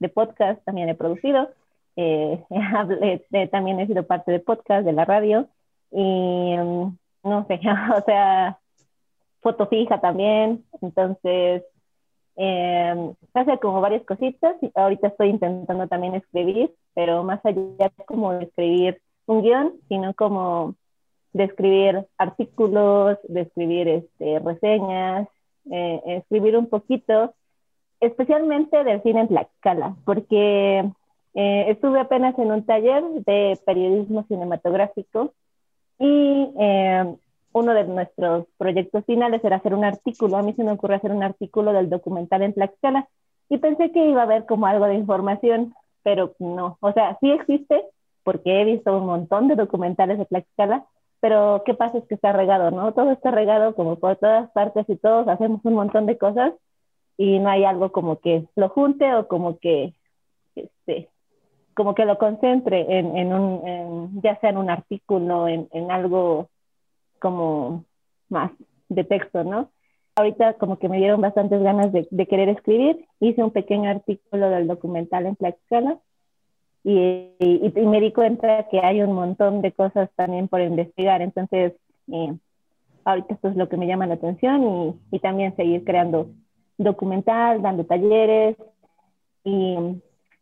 [0.00, 1.50] de, podcast también he producido.
[1.96, 2.42] Eh,
[3.52, 5.48] también he sido parte de podcast, de la radio.
[5.90, 7.60] Y, um, no sé,
[7.96, 8.58] o sea,
[9.40, 11.62] foto fija también, entonces
[12.36, 14.56] eh, hace como varias cositas.
[14.74, 20.74] Ahorita estoy intentando también escribir, pero más allá como de escribir un guion, sino como
[21.32, 25.28] de escribir artículos, de escribir este, reseñas,
[25.70, 27.34] eh, escribir un poquito,
[28.00, 30.84] especialmente del cine en Tlaxcala, porque
[31.34, 35.32] eh, estuve apenas en un taller de periodismo cinematográfico
[35.98, 37.16] y eh,
[37.54, 40.36] uno de nuestros proyectos finales era hacer un artículo.
[40.36, 43.08] A mí se me ocurrió hacer un artículo del documental en Tlaxcala
[43.48, 46.78] y pensé que iba a haber como algo de información, pero no.
[46.80, 47.84] O sea, sí existe
[48.24, 50.84] porque he visto un montón de documentales de Tlaxcala,
[51.20, 51.98] pero ¿qué pasa?
[51.98, 52.92] Es que está regado, ¿no?
[52.92, 56.54] Todo está regado como por todas partes y todos hacemos un montón de cosas
[57.16, 59.94] y no hay algo como que lo junte o como que,
[60.56, 61.08] este,
[61.74, 66.48] como que lo concentre en, en un, ya sea en un artículo, en, en algo
[67.24, 67.86] como
[68.28, 68.52] más
[68.90, 69.70] de texto, ¿no?
[70.14, 74.66] Ahorita como que me dieron bastantes ganas de, querer escribir, hice un pequeño artículo del
[74.66, 75.96] documental en Tlaxcala
[76.84, 81.72] y, y, me di cuenta que hay un montón de cosas también por investigar, entonces
[82.12, 82.34] eh,
[83.06, 84.62] ahorita esto es lo que me llama la atención
[85.10, 86.28] y, y también seguir creando
[86.76, 88.58] documental, dando talleres
[89.44, 89.76] y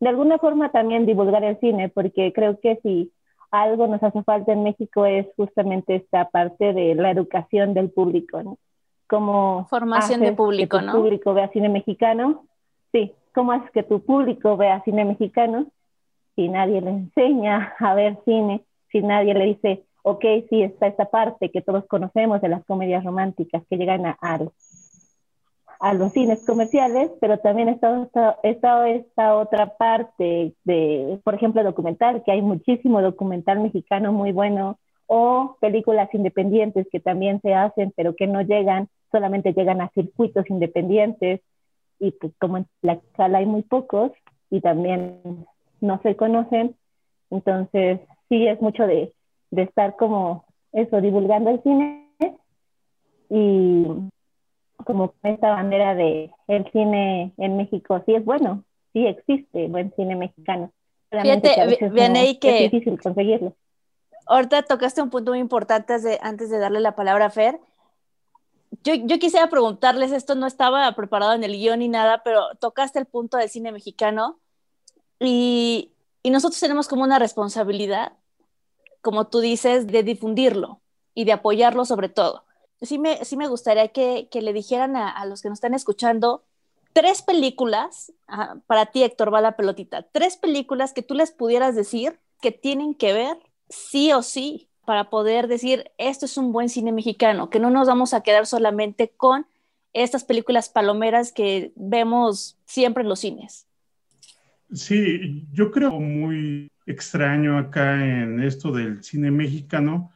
[0.01, 3.13] de alguna forma también divulgar el cine, porque creo que si
[3.53, 8.43] algo nos hace falta en México es justamente esta parte de la educación del público,
[8.43, 8.59] ¿no?
[9.07, 10.97] Como formación de público, que tu ¿no?
[10.97, 12.47] público vea cine mexicano.
[12.93, 15.67] Sí, ¿cómo es que tu público vea cine mexicano
[16.35, 21.07] si nadie le enseña a ver cine, si nadie le dice, ok, sí, está esta
[21.07, 24.39] parte que todos conocemos de las comedias románticas que llegan a, a
[25.83, 28.09] a los cines comerciales, pero también está,
[28.45, 34.79] está, esta otra parte de, por ejemplo, documental, que hay muchísimo documental mexicano muy bueno,
[35.09, 40.49] o películas independientes que también se hacen, pero que no llegan, solamente llegan a circuitos
[40.51, 41.41] independientes,
[41.99, 44.13] y pues como en la sala hay muy pocos,
[44.51, 45.19] y también
[45.81, 46.77] no se conocen,
[47.31, 49.13] entonces sí es mucho de,
[49.51, 52.07] de estar como eso, divulgando el cine
[53.29, 53.85] y
[54.85, 60.17] como esta bandera de el cine en México sí es bueno, sí existe buen cine
[60.17, 60.73] mexicano.
[61.11, 63.55] Fíjate, que, que, es difícil conseguirlo.
[64.27, 67.61] Ahorita tocaste un punto muy importante de, antes de darle la palabra a Fer.
[68.83, 72.99] Yo, yo, quisiera preguntarles, esto no estaba preparado en el guion ni nada, pero tocaste
[72.99, 74.39] el punto del cine mexicano
[75.21, 78.13] y, y nosotros tenemos como una responsabilidad,
[79.03, 80.81] como tú dices, de difundirlo
[81.15, 82.45] y de apoyarlo sobre todo
[82.83, 86.45] sí me, sí me gustaría que, le dijeran a, los que nos están escuchando
[86.93, 88.13] tres películas,
[88.67, 92.95] para ti Héctor, va la pelotita, tres películas que tú les pudieras decir que tienen
[92.95, 97.61] que ver sí o sí para poder decir, esto es un buen cine mexicano, que
[97.61, 99.47] no nos vamos a quedar solamente con
[99.93, 103.67] estas películas palomeras que vemos siempre en los cines.
[104.73, 110.11] Sí, yo creo muy extraño acá en esto del cine mexicano,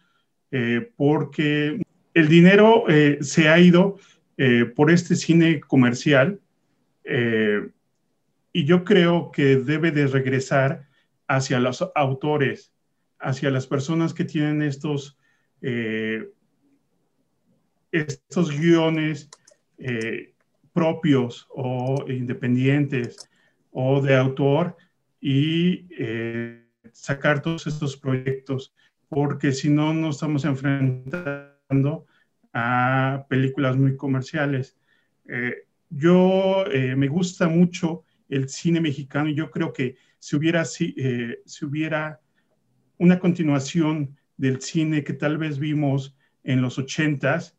[0.51, 1.81] eh, porque
[2.17, 3.99] el dinero eh, se ha ido
[4.39, 6.41] eh, por este cine comercial
[7.05, 7.69] eh,
[8.55, 10.89] y yo creo que debe de regresar
[11.29, 12.73] hacia los autores,
[13.19, 15.19] hacia las personas que tienen estos,
[17.93, 19.29] estos guiones
[20.73, 23.29] propios o independientes
[23.73, 24.75] o de autor
[25.21, 25.87] y
[26.93, 28.73] sacar todos estos proyectos,
[29.11, 31.56] porque si no, no estamos enfrentando
[32.53, 34.77] a películas muy comerciales.
[35.29, 40.63] Eh, yo eh, me gusta mucho el cine mexicano y yo creo que si hubiera,
[40.81, 42.21] eh, si hubiera
[42.99, 47.57] una continuación del cine que tal vez vimos en los ochentas,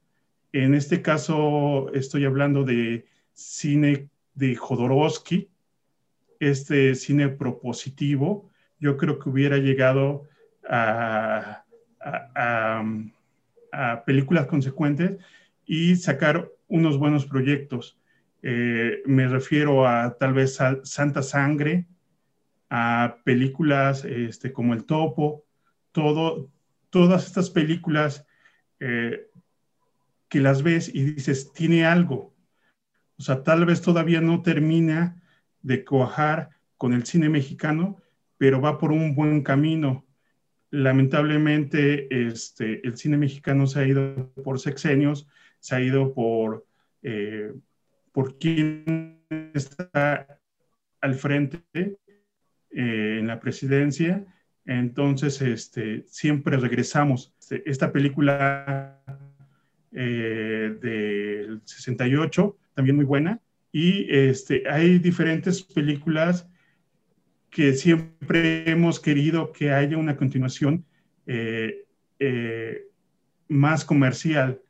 [0.51, 5.49] en este caso estoy hablando de cine de Jodorowsky,
[6.39, 8.49] este cine propositivo,
[8.79, 10.23] yo creo que hubiera llegado
[10.69, 11.63] a
[14.05, 15.17] películas consecuentes
[15.65, 17.99] y sacar unos buenos proyectos.
[18.41, 21.87] Eh, me refiero a tal vez a Santa Sangre,
[22.69, 25.45] a películas este, como El Topo,
[25.91, 26.49] todo,
[26.89, 28.25] todas estas películas
[28.79, 29.27] eh,
[30.29, 32.33] que las ves y dices, tiene algo.
[33.17, 35.21] O sea, tal vez todavía no termina
[35.61, 37.97] de cuajar con el cine mexicano,
[38.37, 40.05] pero va por un buen camino
[40.69, 45.27] lamentablemente este, el cine mexicano se ha ido por sexenios,
[45.59, 46.65] se ha ido por,
[47.03, 47.53] eh,
[48.11, 49.21] por quién
[49.53, 50.39] está
[51.01, 54.25] al frente eh, en la presidencia.
[54.65, 59.01] Entonces, este, siempre regresamos este, esta película
[59.93, 63.39] eh, del 68, también muy buena.
[63.71, 66.47] Y este, hay diferentes películas
[67.57, 70.85] que siempre hemos querido que haya una continuación
[71.25, 71.87] eh,
[72.19, 72.83] eh,
[73.47, 74.61] más comercial.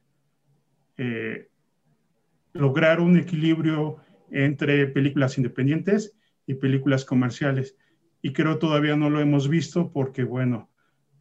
[2.54, 3.98] lograr un equilibrio
[4.32, 6.16] entre películas independientes
[6.46, 7.76] y películas comerciales.
[8.22, 10.70] Y creo todavía no lo hemos visto porque, bueno,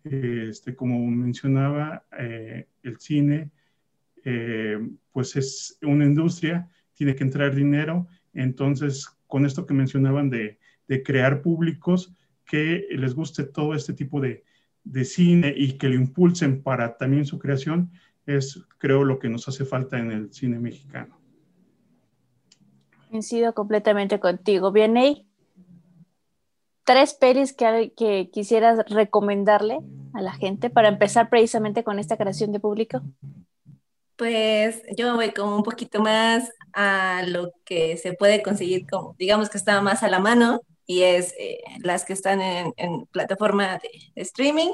[0.04, 3.50] este, como mencionaba, el cine
[4.24, 4.78] eh,
[5.10, 8.06] pues es una industria, tiene que entrar dinero.
[8.34, 10.60] Entonces, con esto que mencionaban de,
[11.04, 12.14] crear públicos
[12.44, 14.44] que les guste todo este tipo de,
[15.04, 17.90] cine y que lo impulsen para también su creación,
[18.24, 21.18] es creo lo que nos hace falta en el cine mexicano.
[23.10, 24.70] Coincido completamente contigo.
[24.70, 24.94] Bien,
[26.84, 29.78] tres pelis que, que quisieras recomendarle
[30.14, 33.02] a la gente para empezar precisamente con esta creación de público.
[34.16, 39.50] Pues yo voy como un poquito más a lo que se puede conseguir, como digamos
[39.50, 44.22] que está más a la mano, y es eh, las que están en, plataforma de,
[44.22, 44.72] streaming,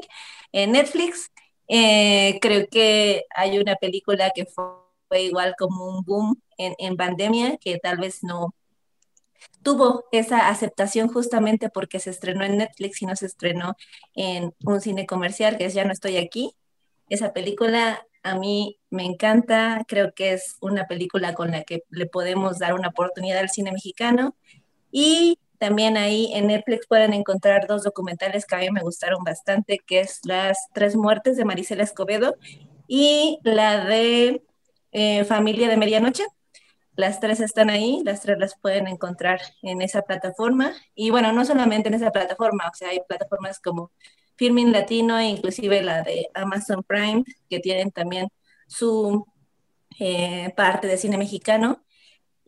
[0.52, 1.30] en Netflix.
[1.68, 7.56] Eh, creo que hay una película que fue, igual como un boom en, en pandemia,
[7.58, 8.54] que tal vez no
[9.62, 13.76] tuvo esa aceptación justamente porque se estrenó en Netflix y no se estrenó
[14.14, 16.54] en un cine comercial, que es Ya no estoy aquí.
[17.08, 22.06] Esa película a mí me encanta, creo que es una película con la que le
[22.06, 24.36] podemos dar una oportunidad al cine mexicano.
[24.90, 29.78] Y también ahí en Netflix pueden encontrar dos documentales que a mí me gustaron bastante,
[29.78, 32.34] que es Las Tres Muertes de Marisela Escobedo
[32.88, 34.42] y la de
[34.90, 36.24] eh, Familia de Medianoche.
[36.96, 40.72] Las tres están ahí, las tres las pueden encontrar en esa plataforma.
[40.96, 43.92] Y bueno, no solamente en esa plataforma, o sea, hay plataformas como
[44.34, 48.26] Filming Latino e inclusive la de Amazon Prime, que tienen también
[48.66, 49.24] su
[50.00, 51.84] eh, parte de cine mexicano.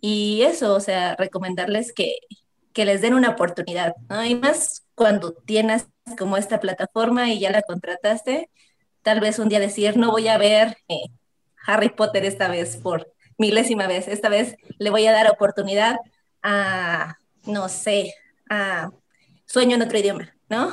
[0.01, 2.19] Y eso, o sea, recomendarles que,
[2.75, 4.23] que les den una oportunidad, ¿no?
[4.25, 5.87] Y más cuando tienes
[6.19, 8.51] como esta plataforma y ya la contrataste,
[9.03, 11.07] tal vez un día decir, no voy a ver eh,
[11.67, 15.97] Harry Potter esta vez por milésima vez, esta vez le voy a dar oportunidad
[16.43, 17.17] a,
[17.47, 18.13] no sé,
[18.51, 18.91] a
[19.47, 20.73] Sueño en otro idioma, ¿no?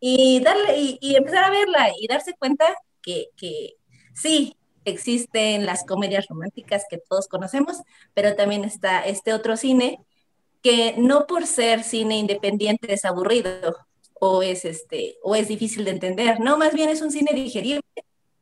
[0.00, 2.64] y darle y, empezar a verla y darse cuenta
[3.02, 3.74] que, que,
[4.14, 7.82] sí existen las comedias románticas que todos conocemos,
[8.14, 9.98] pero también está este otro cine
[10.62, 13.76] que no por ser cine independiente es aburrido
[14.14, 17.82] o es este o es difícil de entender, no, más bien es un cine digerible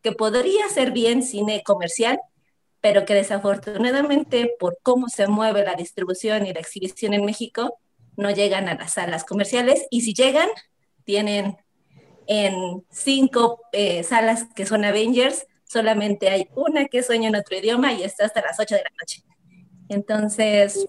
[0.03, 2.19] que podría ser bien cine comercial,
[2.81, 7.79] pero que desafortunadamente por cómo se mueve la distribución y la exhibición en México
[8.17, 10.49] no llegan a las salas comerciales y si llegan
[11.05, 11.57] tienen
[12.27, 17.93] en cinco eh, salas que son Avengers, solamente hay una que sueña en otro idioma
[17.93, 19.23] y está hasta las 8 de la noche.
[19.89, 20.87] Entonces,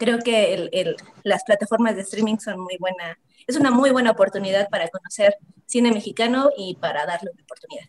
[0.00, 4.88] creo que las plataformas de streaming son muy buena, es una muy buena oportunidad para
[4.88, 5.36] conocer
[5.66, 7.86] cine mexicano y para darle una oportunidad.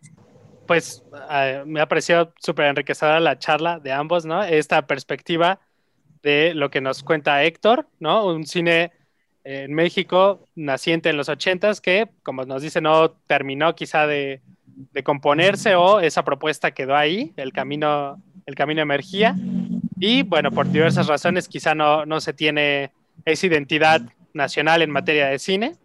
[0.68, 4.44] Pues ah, me ha parecido súper enriquecedora la charla de ambos, ¿no?
[4.44, 5.62] Esta perspectiva
[6.22, 8.28] de lo que nos cuenta Héctor, ¿no?
[8.28, 8.92] Un cine
[9.46, 14.42] en México, naciente en los 80 que, como nos dice, no terminó quizá de,
[15.04, 19.36] componerse o esa propuesta quedó ahí, el camino, el camino emergía.
[20.04, 22.92] Y bueno, por diversas razones quizá no, no se tiene
[23.24, 24.02] esa identidad
[24.34, 25.76] nacional en materia de cine,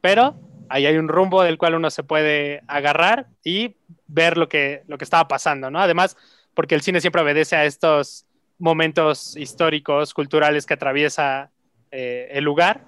[0.00, 0.34] pero
[0.68, 3.76] ahí hay un rumbo del cual uno se puede agarrar y
[4.08, 5.78] ver lo que, lo que estaba pasando, ¿no?
[5.78, 6.16] Además,
[6.52, 8.26] porque el cine siempre obedece a estos
[8.58, 11.52] momentos históricos, culturales que atraviesa
[11.92, 12.84] eh, el lugar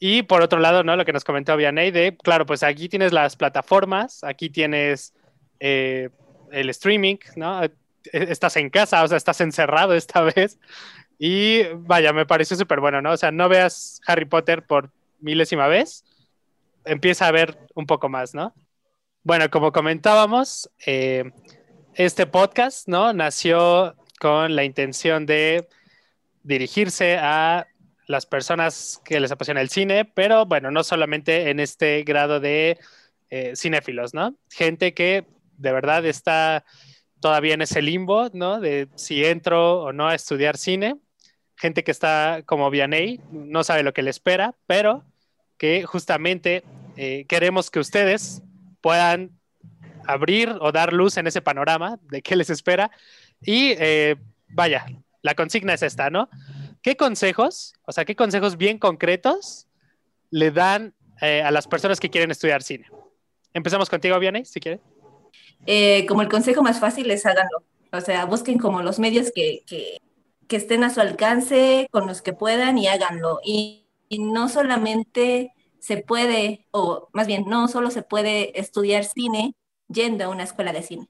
[0.00, 0.96] y por otro lado, ¿no?
[0.96, 5.14] Lo que nos comentó Vianey de, claro, pues aquí tienes las plataformas, aquí tienes
[5.60, 6.08] eh,
[6.50, 7.60] el streaming, ¿no?
[8.12, 10.58] E, estás en casa, o sea, estás encerrado esta vez.
[11.18, 13.12] Y vaya, me pareció súper bueno, ¿no?
[13.12, 16.04] O sea, no veas Harry Potter por milésima vez,
[16.84, 18.54] empieza a ver un poco más, ¿no?
[19.22, 21.30] Bueno, como comentábamos, eh,
[21.94, 23.12] este podcast, ¿no?
[23.12, 25.68] Nació con la intención de
[26.42, 27.66] dirigirse a
[28.06, 32.78] las personas que les apasiona el cine, pero bueno, no solamente en este grado de
[33.28, 34.34] eh, cinéfilos, ¿no?
[34.50, 35.26] Gente que
[35.58, 36.64] de verdad está
[37.20, 38.60] todavía en ese limbo, ¿no?
[38.60, 40.96] De si entro o no a estudiar cine.
[41.56, 45.04] Gente que está como Vianney, no sabe lo que le espera, pero
[45.58, 46.64] que justamente
[46.96, 48.42] eh, queremos que ustedes
[48.80, 49.38] puedan
[50.06, 52.90] abrir o dar luz en ese panorama de qué les espera.
[53.42, 54.16] Y eh,
[54.48, 54.86] vaya,
[55.22, 56.30] la consigna es esta, ¿no?
[56.82, 59.66] ¿qué consejos, o sea, qué consejos bien concretos
[60.30, 62.86] le dan eh, a las personas que quieren estudiar cine?
[63.52, 64.80] Empezamos contigo, Vianney, si quieres.
[65.66, 67.64] Eh, como el consejo más fácil es háganlo.
[67.92, 69.98] O sea, busquen como los medios que, que,
[70.56, 73.40] estén a su alcance, con los que puedan y háganlo.
[73.44, 79.54] Y, y no solamente se puede, o más bien, no solo se puede estudiar cine
[79.88, 81.08] yendo a una escuela de cine.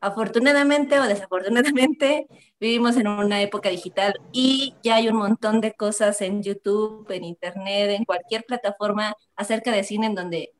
[0.00, 2.26] Afortunadamente o desafortunadamente
[2.60, 7.24] vivimos en una época digital y ya hay un montón de cosas en YouTube, en
[7.24, 10.52] Internet, en cualquier plataforma acerca de cine en donde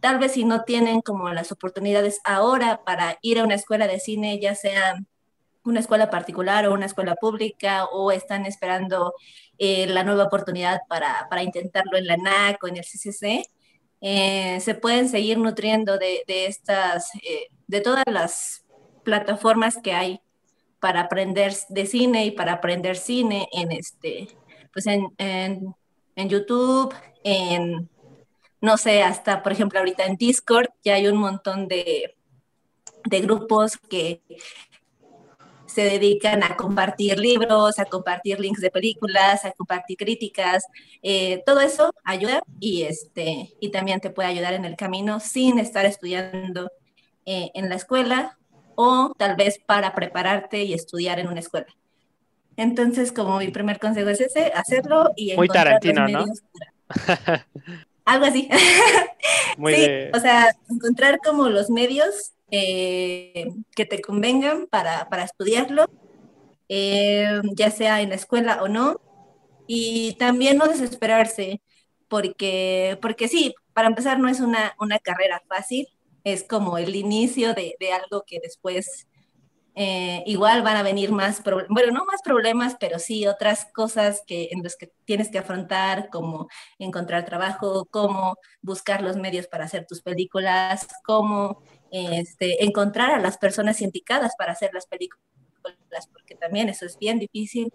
[0.00, 4.00] tal vez si no tienen como las oportunidades ahora para ir a una escuela de
[4.00, 4.98] cine, ya sea
[5.64, 9.14] una escuela particular o una escuela pública o están esperando
[9.58, 13.44] eh, la nueva oportunidad para, para, intentarlo en la NAC o en el CCC,
[14.00, 18.64] eh, se pueden seguir nutriendo de, de estas, eh, de todas las
[19.04, 20.20] plataformas que hay
[20.80, 24.28] para aprender de cine y para aprender cine en este,
[24.72, 25.74] pues en, en,
[26.14, 26.94] en YouTube,
[27.24, 27.90] en
[28.60, 32.16] no sé, hasta por ejemplo ahorita en Discord ya hay un montón de,
[33.04, 34.22] de grupos que
[35.66, 40.64] se dedican a compartir libros, a compartir links de películas, a compartir críticas.
[41.02, 45.58] Eh, todo eso ayuda y, este, y también te puede ayudar en el camino sin
[45.58, 46.70] estar estudiando
[47.26, 48.38] eh, en la escuela
[48.74, 51.68] o tal vez para prepararte y estudiar en una escuela.
[52.56, 56.24] Entonces, como mi primer consejo es ese, hacerlo y Muy Tarantino, ¿no?
[58.08, 58.48] Algo así.
[59.56, 65.84] sí, o sea, encontrar como los medios eh, que te convengan para, para estudiarlo,
[66.70, 68.98] eh, ya sea en la escuela o no.
[69.66, 71.60] Y también no desesperarse,
[72.08, 75.86] porque, porque sí, para empezar no es una, una carrera fácil,
[76.24, 79.06] es como el inicio de, de algo que después
[79.80, 84.48] eh, igual van a venir más, bueno, no más problemas, pero sí otras cosas que,
[84.50, 86.48] en las que tienes que afrontar, como
[86.80, 91.62] encontrar trabajo, cómo buscar los medios para hacer tus películas, cómo
[91.92, 95.22] este, encontrar a las personas indicadas para hacer las películas,
[96.12, 97.72] porque también eso es bien difícil.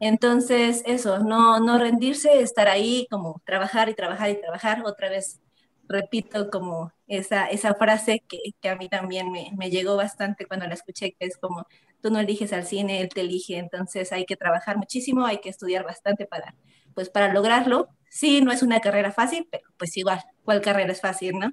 [0.00, 5.42] Entonces, eso, no, no rendirse, estar ahí, como trabajar y trabajar y trabajar, otra vez
[5.88, 10.66] repito como esa, esa frase que, que a mí también me, me, llegó bastante cuando
[10.66, 11.66] la escuché, que es como,
[12.00, 15.50] tú no eliges al cine, él te elige, entonces hay que trabajar muchísimo, hay que
[15.50, 16.54] estudiar bastante para,
[16.94, 17.88] pues, para lograrlo.
[18.08, 21.52] Sí, no es una carrera fácil, pero pues igual, ¿cuál carrera es fácil, no?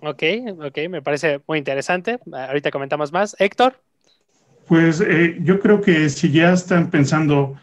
[0.00, 0.22] Ok,
[0.64, 2.18] ok, me parece muy interesante.
[2.32, 3.36] Ahorita comentamos más.
[3.38, 3.80] Héctor.
[4.66, 7.56] Pues eh, yo creo que si ya están pensando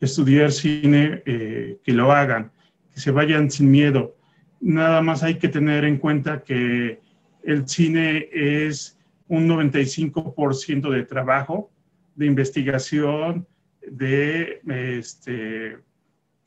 [0.00, 2.52] estudiar cine, eh, que lo hagan,
[2.92, 4.15] que se vayan sin miedo
[4.60, 7.00] nada más hay que tener en cuenta que
[7.42, 8.98] el cine es
[9.28, 11.70] un 95% de trabajo,
[12.14, 13.46] de investigación,
[13.86, 15.78] de, este,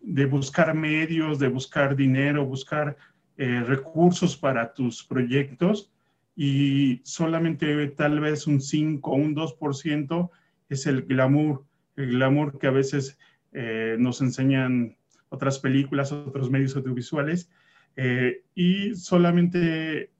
[0.01, 2.97] de buscar medios, de buscar dinero, buscar
[3.38, 5.91] eh, recursos para tus proyectos.
[6.36, 10.30] Y solamente tal vez un 5 o un 2%
[10.70, 11.64] es el glamour,
[11.95, 13.18] el glamour que a veces
[13.51, 14.95] eh, nos enseñan
[15.30, 17.49] otras películas, otros medios audiovisuales,
[17.95, 20.11] eh, y solamente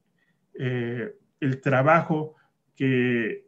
[0.54, 2.36] eh, el trabajo
[2.76, 3.46] que,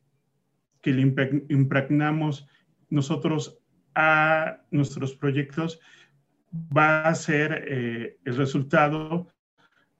[0.82, 1.01] que le
[1.49, 2.47] impregnamos
[2.89, 3.59] nosotros
[3.95, 5.80] a nuestros proyectos
[6.76, 9.28] va a ser eh, el resultado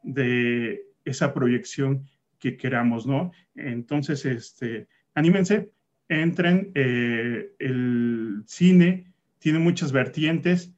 [0.04, 2.08] de esa proyección
[2.40, 3.32] que queramos, ¿no?
[3.56, 5.72] Entonces, este, anímense,
[6.10, 10.74] entren, el cine tiene muchas vertientes,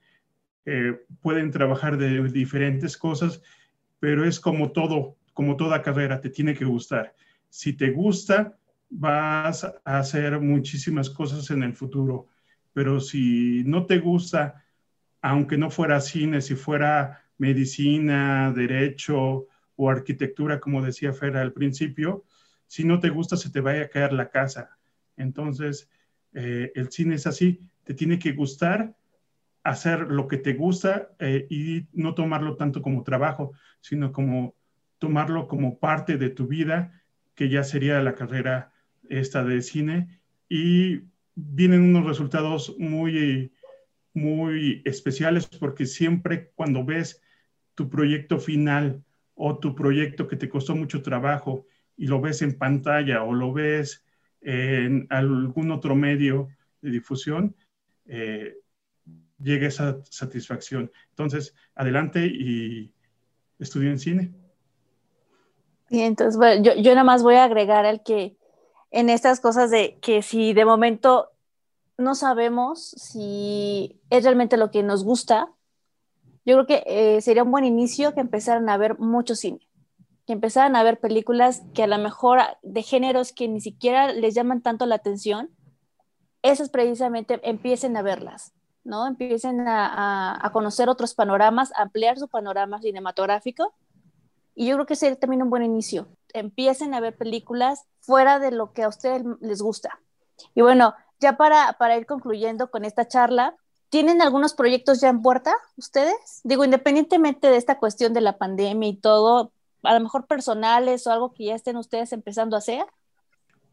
[0.65, 3.41] eh, pueden trabajar de diferentes cosas,
[3.99, 7.15] pero es como todo, como toda carrera, te tiene que gustar.
[7.49, 8.57] Si te gusta,
[8.89, 12.27] vas a hacer muchísimas cosas en el futuro,
[12.73, 14.63] pero si no te gusta,
[15.21, 22.25] aunque no fuera cine, si fuera medicina, derecho o arquitectura, como decía Fer al principio,
[22.67, 24.77] si no te gusta, se te vaya a caer la casa.
[25.17, 25.89] Entonces,
[26.33, 28.95] eh, el cine es así, te tiene que gustar
[29.63, 34.55] hacer lo que te gusta eh, y no tomarlo tanto como trabajo, sino como
[34.97, 37.01] tomarlo como parte de tu vida,
[37.35, 38.73] que ya sería la carrera
[39.09, 40.19] esta de cine.
[40.49, 41.01] Y
[41.35, 43.53] vienen unos resultados muy,
[44.13, 47.21] muy especiales porque siempre cuando ves
[47.75, 49.03] tu proyecto final
[49.35, 51.65] o tu proyecto que te costó mucho trabajo
[51.97, 54.05] y lo ves en pantalla o lo ves
[54.41, 56.49] en algún otro medio
[56.81, 57.55] de difusión,
[58.05, 58.55] eh,
[59.43, 60.91] llegue esa satisfacción.
[61.09, 62.93] Entonces, adelante y
[63.59, 64.33] en cine.
[65.89, 68.35] Y entonces, bueno, yo, yo nada más voy a agregar el que
[68.91, 71.29] en estas cosas de que si de momento
[71.97, 75.49] no sabemos si es realmente lo que nos gusta,
[76.45, 79.67] yo creo que eh, sería un buen inicio que empezaran a ver mucho cine.
[80.25, 84.33] que empezaran a ver películas que a lo mejor de géneros que ni siquiera les
[84.33, 85.49] llaman tanto la atención,
[86.41, 88.53] esas precisamente empiecen a verlas,
[88.83, 89.07] ¿no?
[89.07, 93.73] Empiecen a, conocer otros panoramas, ampliar su panorama cinematográfico.
[94.55, 96.07] Y yo creo que sería también un buen inicio.
[96.33, 99.99] Empiecen a ver películas fuera de lo que a ustedes les gusta.
[100.53, 103.55] Y bueno, ya para, para ir concluyendo con esta charla,
[103.89, 106.41] ¿tienen algunos proyectos ya en puerta ustedes?
[106.43, 109.51] Digo, independientemente de esta cuestión de la pandemia y todo,
[109.83, 112.85] a lo mejor personales o algo que ya estén ustedes empezando a hacer?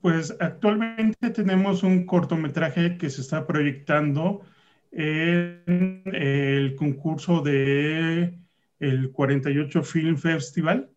[0.00, 4.40] Pues actualmente tenemos un cortometraje que se está proyectando
[4.92, 8.38] en el concurso de
[8.78, 10.90] el 48 Film Festival.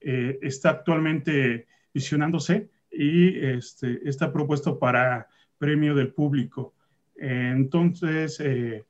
[0.00, 5.28] Eh, está actualmente visionándose y este, está propuesto para
[5.58, 6.74] premio del público.
[7.16, 8.84] entonces, eh,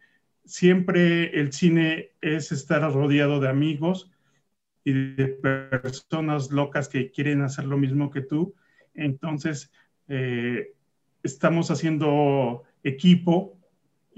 [0.44, 4.10] siempre el cine es estar rodeado de amigos
[4.84, 8.54] y de personas locas que quieren hacer lo mismo que tú.
[8.94, 9.70] Entonces,
[10.08, 10.72] eh,
[11.22, 13.57] estamos haciendo equipo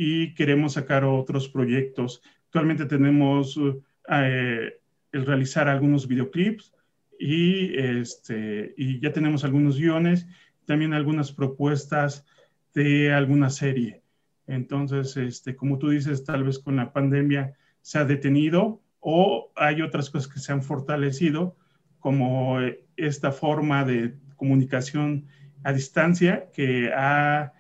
[0.03, 2.23] y queremos sacar otros proyectos.
[2.47, 3.61] Actualmente tenemos
[4.09, 4.81] eh,
[5.13, 6.73] el realizar algunos videoclips
[7.19, 10.27] y, este, y ya tenemos algunos guiones,
[10.65, 12.25] también algunas propuestas
[12.73, 14.01] de alguna serie.
[14.47, 19.83] Entonces, este, como tú dices, tal vez con la pandemia se ha detenido, o hay
[19.83, 21.59] otras cosas que se han fortalecido,
[21.99, 22.57] como
[22.97, 25.27] esta forma de comunicación
[25.63, 27.53] a distancia que ha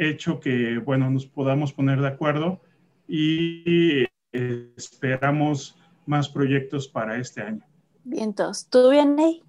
[0.00, 2.60] hecho que, bueno, nos podamos poner de acuerdo
[3.06, 5.76] y eh, esperamos
[6.06, 7.64] más proyectos para este año.
[8.04, 8.68] Vientos.
[8.68, 9.42] ¿Tú bien, Ney?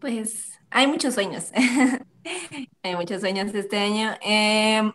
[0.00, 1.52] Pues hay muchos sueños.
[2.82, 4.12] hay muchos sueños este año.
[4.22, 4.92] Em,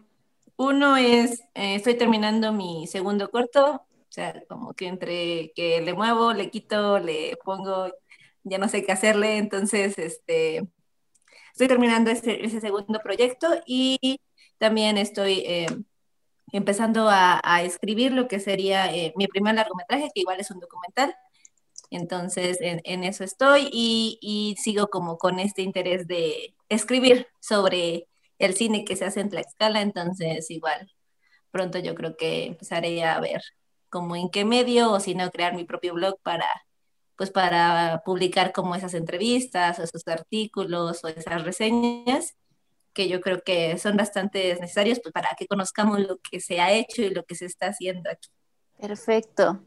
[0.57, 5.93] uno es, eh, estoy terminando mi segundo corto, o sea, como que entre que le
[5.93, 7.91] muevo, le quito, le pongo,
[8.43, 10.67] ya no sé qué hacerle, entonces, este,
[11.51, 14.19] estoy terminando ese, segundo proyecto y
[14.65, 15.67] también estoy eh,
[16.51, 21.15] empezando a, escribir lo que sería eh, mi primer largometraje, que igual es un documental.
[21.91, 28.07] Entonces, en, eso estoy y, y, sigo como con este interés de escribir sobre
[28.39, 30.91] el cine que se hace en Tlaxcala, entonces igual
[31.51, 33.43] pronto yo creo que empezaré a ver
[33.89, 36.47] como en qué medio o si no crear mi propio blog para
[37.17, 42.35] pues para publicar como esas entrevistas o esos artículos o esas reseñas
[42.95, 46.71] que yo creo que son bastante necesarios pues, para que conozcamos lo que se ha
[46.71, 48.29] hecho y lo que se está haciendo aquí.
[48.79, 49.59] Perfecto.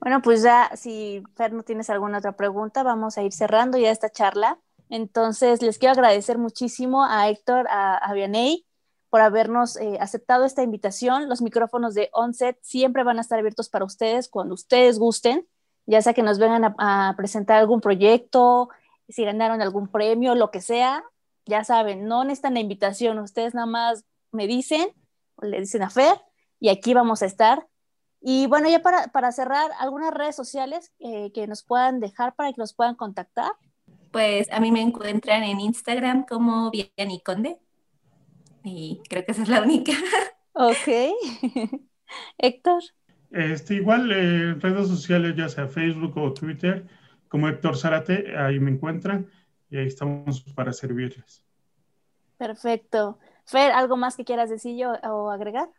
[0.00, 3.90] Bueno, pues ya si Fer no tienes alguna otra pregunta, vamos a ir cerrando ya
[3.90, 4.58] esta charla.
[4.90, 8.66] Entonces, les quiero agradecer muchísimo a Héctor, a, a Vianey,
[9.12, 11.28] por habernos eh, aceptado esta invitación.
[11.28, 15.46] Los micrófonos de Onset siempre van a estar abiertos para ustedes cuando ustedes gusten,
[15.84, 18.70] ya sea que nos vengan a, presentar algún proyecto,
[19.10, 21.04] si ganaron algún premio, lo que sea,
[21.46, 24.88] ya saben, no necesitan la invitación, ustedes nada más me dicen,
[25.40, 26.16] le dicen a Fer,
[26.60, 27.66] y aquí vamos a estar.
[28.20, 32.58] Y bueno, ya para, cerrar, algunas redes sociales eh, que nos puedan dejar para que
[32.58, 33.50] nos puedan contactar.
[34.12, 37.58] Pues a mí me encuentran en Instagram como Viani Conde
[38.62, 39.92] y creo que esa es la única.
[40.54, 40.86] Ok.
[42.36, 42.82] Héctor.
[43.30, 46.86] Este, igual en redes sociales, ya sea Facebook o Twitter,
[47.28, 49.30] como Héctor Zárate, ahí me encuentran
[49.72, 51.42] y ahí estamos para servirles.
[52.36, 53.18] Perfecto.
[53.46, 55.70] Fer, ¿algo más que quieras decir yo, o agregar?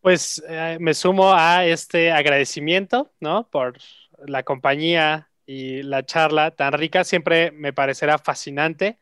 [0.00, 3.48] Pues eh, me sumo a este agradecimiento, ¿no?
[3.48, 3.78] Por
[4.26, 7.02] la compañía y la charla tan rica.
[7.02, 9.00] Siempre me parecerá fascinante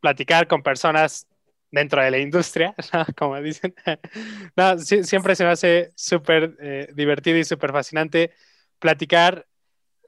[0.00, 1.26] platicar con personas
[1.70, 2.74] dentro de la industria,
[3.16, 3.74] como dicen.
[4.56, 8.32] no, siempre se me hace súper eh, divertido y súper fascinante
[8.78, 9.46] platicar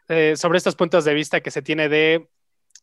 [0.09, 2.31] eh, sobre estos puntos de vista que se tiene de,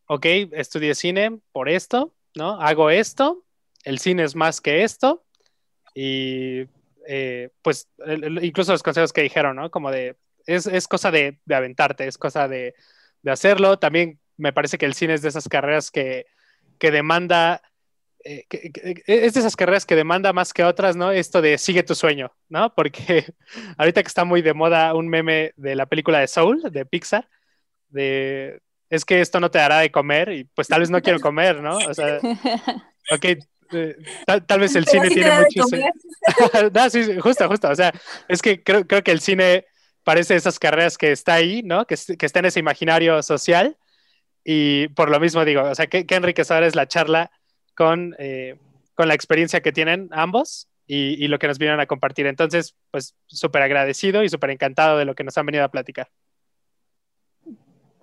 [0.07, 2.59] ok, estudié cine por esto, ¿no?
[2.61, 3.43] Hago esto,
[3.83, 5.23] el cine es más que esto,
[5.93, 6.67] y
[7.07, 7.87] eh, pues
[8.41, 9.71] incluso los consejos que dijeron, ¿no?
[9.71, 12.75] Como de, es, es cosa de, de, aventarte, es cosa de,
[13.21, 13.79] de, hacerlo.
[13.79, 16.25] También me parece que el cine es de esas carreras que,
[16.77, 17.61] que demanda
[18.25, 18.45] eh,
[19.05, 21.11] es de esas carreras que demanda más que otras, ¿no?
[21.11, 22.73] Esto de sigue tu sueño, ¿no?
[22.73, 23.25] Porque
[23.77, 27.29] ahorita que está muy de moda un meme de la película de Soul, de Pixar,
[27.89, 31.19] de es que esto no te dará de comer y pues tal vez no quiero
[31.21, 31.77] comer, ¿no?
[31.77, 32.19] O sea,
[33.11, 33.25] ok,
[33.71, 33.95] eh,
[34.45, 35.63] tal, vez el cine tiene mucho...
[36.73, 37.93] no, sí, justo, justo, o sea,
[38.27, 39.65] es que creo, creo que el cine
[40.03, 41.85] parece esas carreras que está ahí, ¿no?
[41.85, 43.77] Que, que está en ese imaginario social
[44.43, 47.31] y por lo mismo digo, o sea, qué, qué enriquecedor es la charla
[47.75, 48.57] con, eh,
[48.93, 52.27] con la experiencia que tienen ambos y, y, lo que nos vinieron a compartir.
[52.27, 56.09] Entonces, pues súper agradecido y súper encantado de lo que nos han venido a platicar.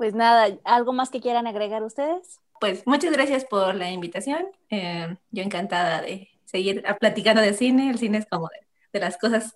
[0.03, 2.41] Pues nada, ¿algo más que quieran agregar ustedes?
[2.59, 4.49] Pues muchas gracias por la invitación.
[4.69, 7.89] Eh, yo encantada de seguir platicando de cine.
[7.89, 8.49] El cine es como
[8.93, 9.55] de, las cosas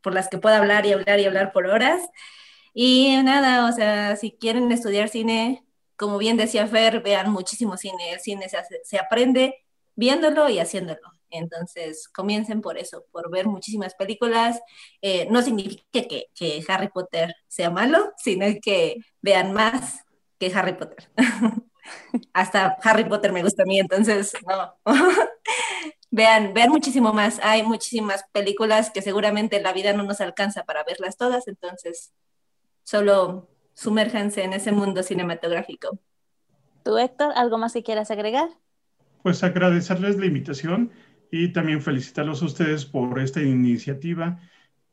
[0.00, 2.00] por las que puedo hablar y hablar y hablar por horas.
[2.72, 5.62] Y nada, o sea, si quieren estudiar cine,
[5.96, 8.14] como bien decía Fer, vean muchísimo cine.
[8.14, 9.66] El cine se, se aprende
[9.96, 11.12] viéndolo y haciéndolo.
[11.30, 14.60] Entonces, comiencen por eso, por ver muchísimas películas.
[15.02, 20.04] Eh, no significa que, que, Harry Potter sea malo, sino que vean más
[20.38, 21.10] que Harry Potter.
[22.32, 24.74] Hasta Harry Potter me gusta a mí, entonces, no.
[26.10, 27.40] vean, vean muchísimo más.
[27.42, 32.12] Hay muchísimas películas que seguramente la vida no nos alcanza para verlas todas, entonces,
[32.82, 35.98] solo sumérjanse en ese mundo cinematográfico.
[36.82, 38.48] ¿Tú, Héctor, algo más que quieras agregar?
[39.22, 40.90] Pues agradecerles la invitación
[41.30, 44.40] y también felicitarlos a ustedes por esta iniciativa,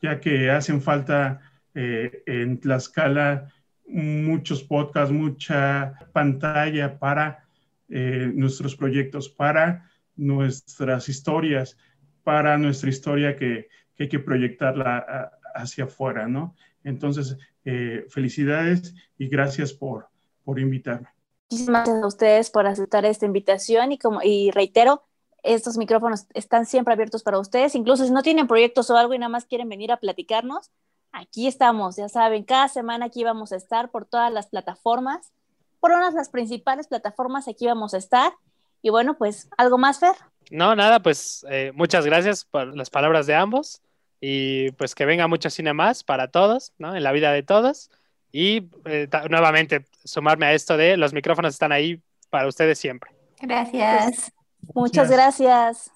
[0.02, 1.42] ya que hacen falta
[1.74, 3.52] eh, en Tlaxcala
[3.88, 7.46] muchos podcasts, mucha pantalla para
[7.90, 11.78] eh, nuestros proyectos, para nuestras historias,
[12.24, 13.68] para nuestra historia que,
[13.98, 16.56] hay que proyectarla hacia afuera, ¿no?
[16.84, 20.10] Entonces, eh, felicidades y gracias por,
[20.44, 21.08] por invitarme.
[21.50, 25.05] Muchísimas gracias a ustedes por aceptar esta invitación y, como, y reitero,
[25.46, 29.20] estos micrófonos están siempre abiertos para ustedes, incluso si no tienen proyectos o algo y
[29.20, 30.72] nada más quieren venir a platicarnos,
[31.12, 35.32] aquí estamos, ya saben, cada semana aquí vamos a estar por todas las plataformas,
[35.80, 38.34] por unas de las principales plataformas aquí vamos a estar.
[38.82, 40.16] Y bueno, pues, ¿algo más, Fer?
[40.52, 43.82] No, nada, pues eh, muchas gracias por las palabras de ambos
[44.22, 46.96] y pues que venga mucho cine más para todos, ¿no?
[46.96, 47.90] En la vida de todos.
[48.32, 53.12] Y eh, nuevamente sumarme a esto de los micrófonos están ahí para ustedes siempre.
[53.40, 54.32] Gracias.
[54.74, 55.92] Muchas gracias.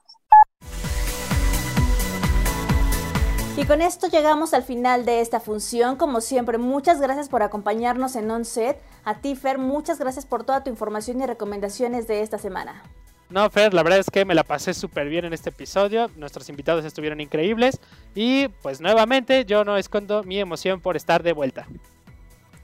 [3.59, 5.97] Y con esto llegamos al final de esta función.
[5.97, 8.81] Como siempre, muchas gracias por acompañarnos en OnSet.
[9.03, 12.81] A ti, Fer, muchas gracias por toda tu información y recomendaciones de esta semana.
[13.29, 16.09] No, Fer, la verdad es que me la pasé súper bien en este episodio.
[16.15, 17.81] Nuestros invitados estuvieron increíbles.
[18.15, 21.67] Y pues nuevamente yo no escondo mi emoción por estar de vuelta.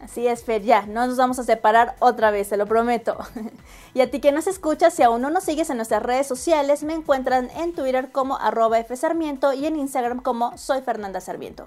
[0.06, 3.18] Así es, Fer, ya, no nos vamos a separar otra vez, te lo prometo.
[3.96, 6.84] y a ti que nos escuchas, si aún no nos sigues en nuestras redes sociales,
[6.84, 11.66] me encuentran en Twitter como arroba fsarmiento y en Instagram como soy Fernanda Sarmiento.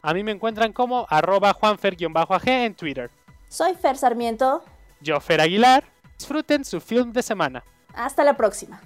[0.00, 3.10] A mí me encuentran como arroba juanfer-ag en Twitter.
[3.48, 4.64] Soy Fer Sarmiento.
[5.02, 5.84] Yo, Fer Aguilar.
[6.16, 7.62] Disfruten su film de semana.
[7.92, 8.80] Hasta la próxima.